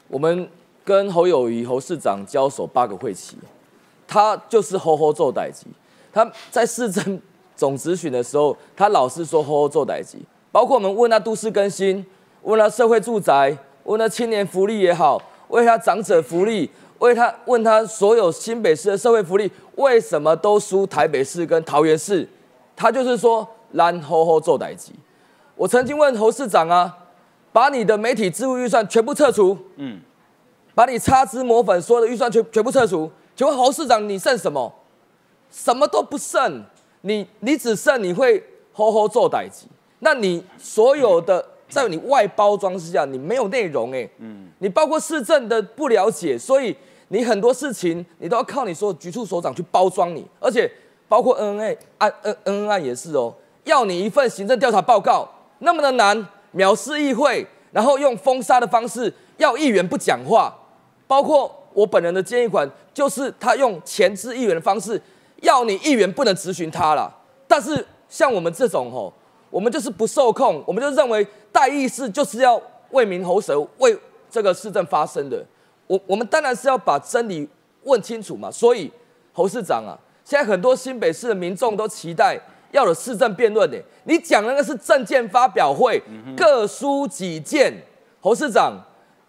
[0.09, 0.49] 我们
[0.87, 3.35] 跟侯友谊侯市长交手八个会期，
[4.07, 5.67] 他就是吼吼做代级。
[6.13, 7.21] 他在市政
[7.57, 10.19] 总咨询的时候，他老是说吼吼做代级，
[10.49, 12.05] 包括我们问他都市更新，
[12.43, 22.25] 问他社会住宅，问他青年福利也好，为他长者福利，为他问他所有新北市的社会福利，为什么都输台北市跟桃园市？
[22.77, 24.93] 他就是说蓝吼吼做代级。
[25.57, 26.97] 我曾经问侯市长啊，
[27.51, 29.99] 把你的媒体支付预算全部撤除，嗯，
[30.77, 33.09] 把你擦脂抹粉所有的预算全全部撤除。
[33.35, 34.71] 请问侯市长，你剩什么？
[35.49, 36.63] 什么都不剩，
[37.01, 39.65] 你你只剩你会吼吼做代级。
[40.01, 46.75] 那你所有的在你外包装之下，你没有内容哎，嗯，你包括市政的不了解，所以
[47.07, 50.71] 你很多事情你都要靠你所有局处首长去包装你，而且
[51.07, 60.55] 包括 N N A 案 N N N 案也是哦，要你一份行政调查报告那么的难，藐视议会，然后用封杀的方式要议员不讲话，
[61.07, 65.01] 包括我本人的建议款，就是他用前置议员的方式，
[65.41, 67.11] 要你议员不能质询他了。
[67.47, 69.13] 但是像我们这种吼，
[69.49, 73.97] 我们就是不受控，我们就认为代议士就是要为民喉舌，为
[74.29, 75.43] 这个市政发声的。
[75.87, 77.47] 我我们当然是要把真理
[77.83, 78.51] 问清楚嘛。
[78.51, 78.91] 所以
[79.31, 82.37] 侯市长啊，现在很多新北市的民众都期待
[82.71, 83.81] 要有市政辩论的。
[84.03, 86.01] 你讲那个是政见发表会，
[86.35, 87.73] 各抒己见。
[88.19, 88.73] 侯市长，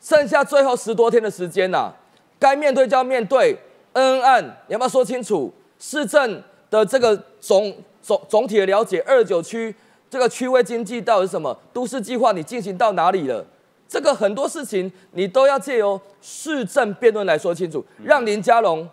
[0.01, 1.93] 剩下最后十多天的时间呐，
[2.39, 3.59] 该面对就要面对，
[3.95, 5.53] 恩恩案你要不要说清楚？
[5.79, 9.75] 市政的这个总总总体的了解，二九区
[10.11, 11.57] 这个区位经济到底是什么？
[11.73, 13.45] 都市计划你进行到哪里了？
[13.89, 18.89] 这个很多事情你都要借由市政辩论来说清楚，让林佳龙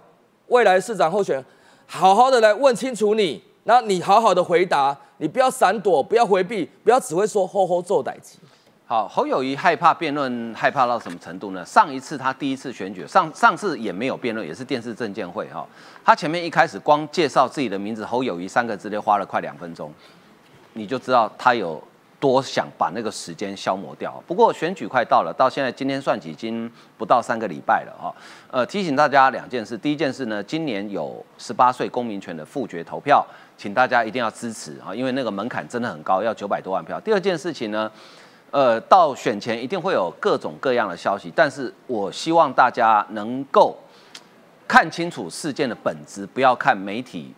[0.48, 1.46] 未来市长候选人
[1.86, 8.40] 好好的来问清楚你，然后你好好的回答，你不要闪躲，不要回避，不要只会说吼吼做代级。
[8.88, 11.66] 好，侯友谊害怕辩论，害怕到什么程度呢？
[11.66, 15.66] 上一次他第一次选举，上上次也没有辩论，也是电视证监会哈。
[16.04, 19.92] 他前面一开始光介绍自己的名字侯友谊三个字，就花了快两分钟，
[20.74, 21.84] 你就知道他有
[22.20, 24.24] 多想把那个时间消磨掉。
[24.28, 28.14] 不过选举快到了，到现在今天算起已经不到三个礼拜了哈。
[28.52, 33.26] 呃，提醒大家两件事，第一件事呢，今年有十八岁公民权的复决投票，
[33.58, 37.00] 请大家一定要支持啊，因为那个门槛真的很高，要九百多万票。
[37.00, 37.92] 第二件事情呢。
[38.56, 43.78] 呃，到选前一定会有各种各样的消息，但是我希望大家能够
[44.66, 47.34] 看清楚事件的本质，不要看媒体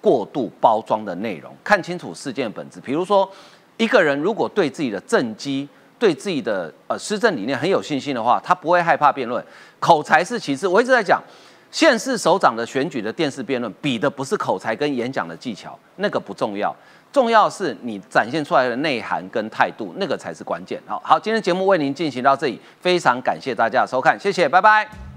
[0.00, 2.80] 过度包装的内容，看清楚事件的本质。
[2.80, 3.30] 比如说，
[3.76, 9.44] 一个人如果对自己的政绩、对自己的呃施政理念很有信心的话，他不会害怕辩论。
[9.78, 11.22] 口才是其次，我一直在讲，
[11.70, 16.74] 县市首长的选举的电视辩论，比的不是口才跟演讲的技巧，那个不重要。
[17.16, 20.78] 重要是你展现出来的内涵跟态度，那个才是关键。
[20.86, 25.15] 好好，今天节目为您进行到这里，非常感谢大家的收看，谢谢，拜拜。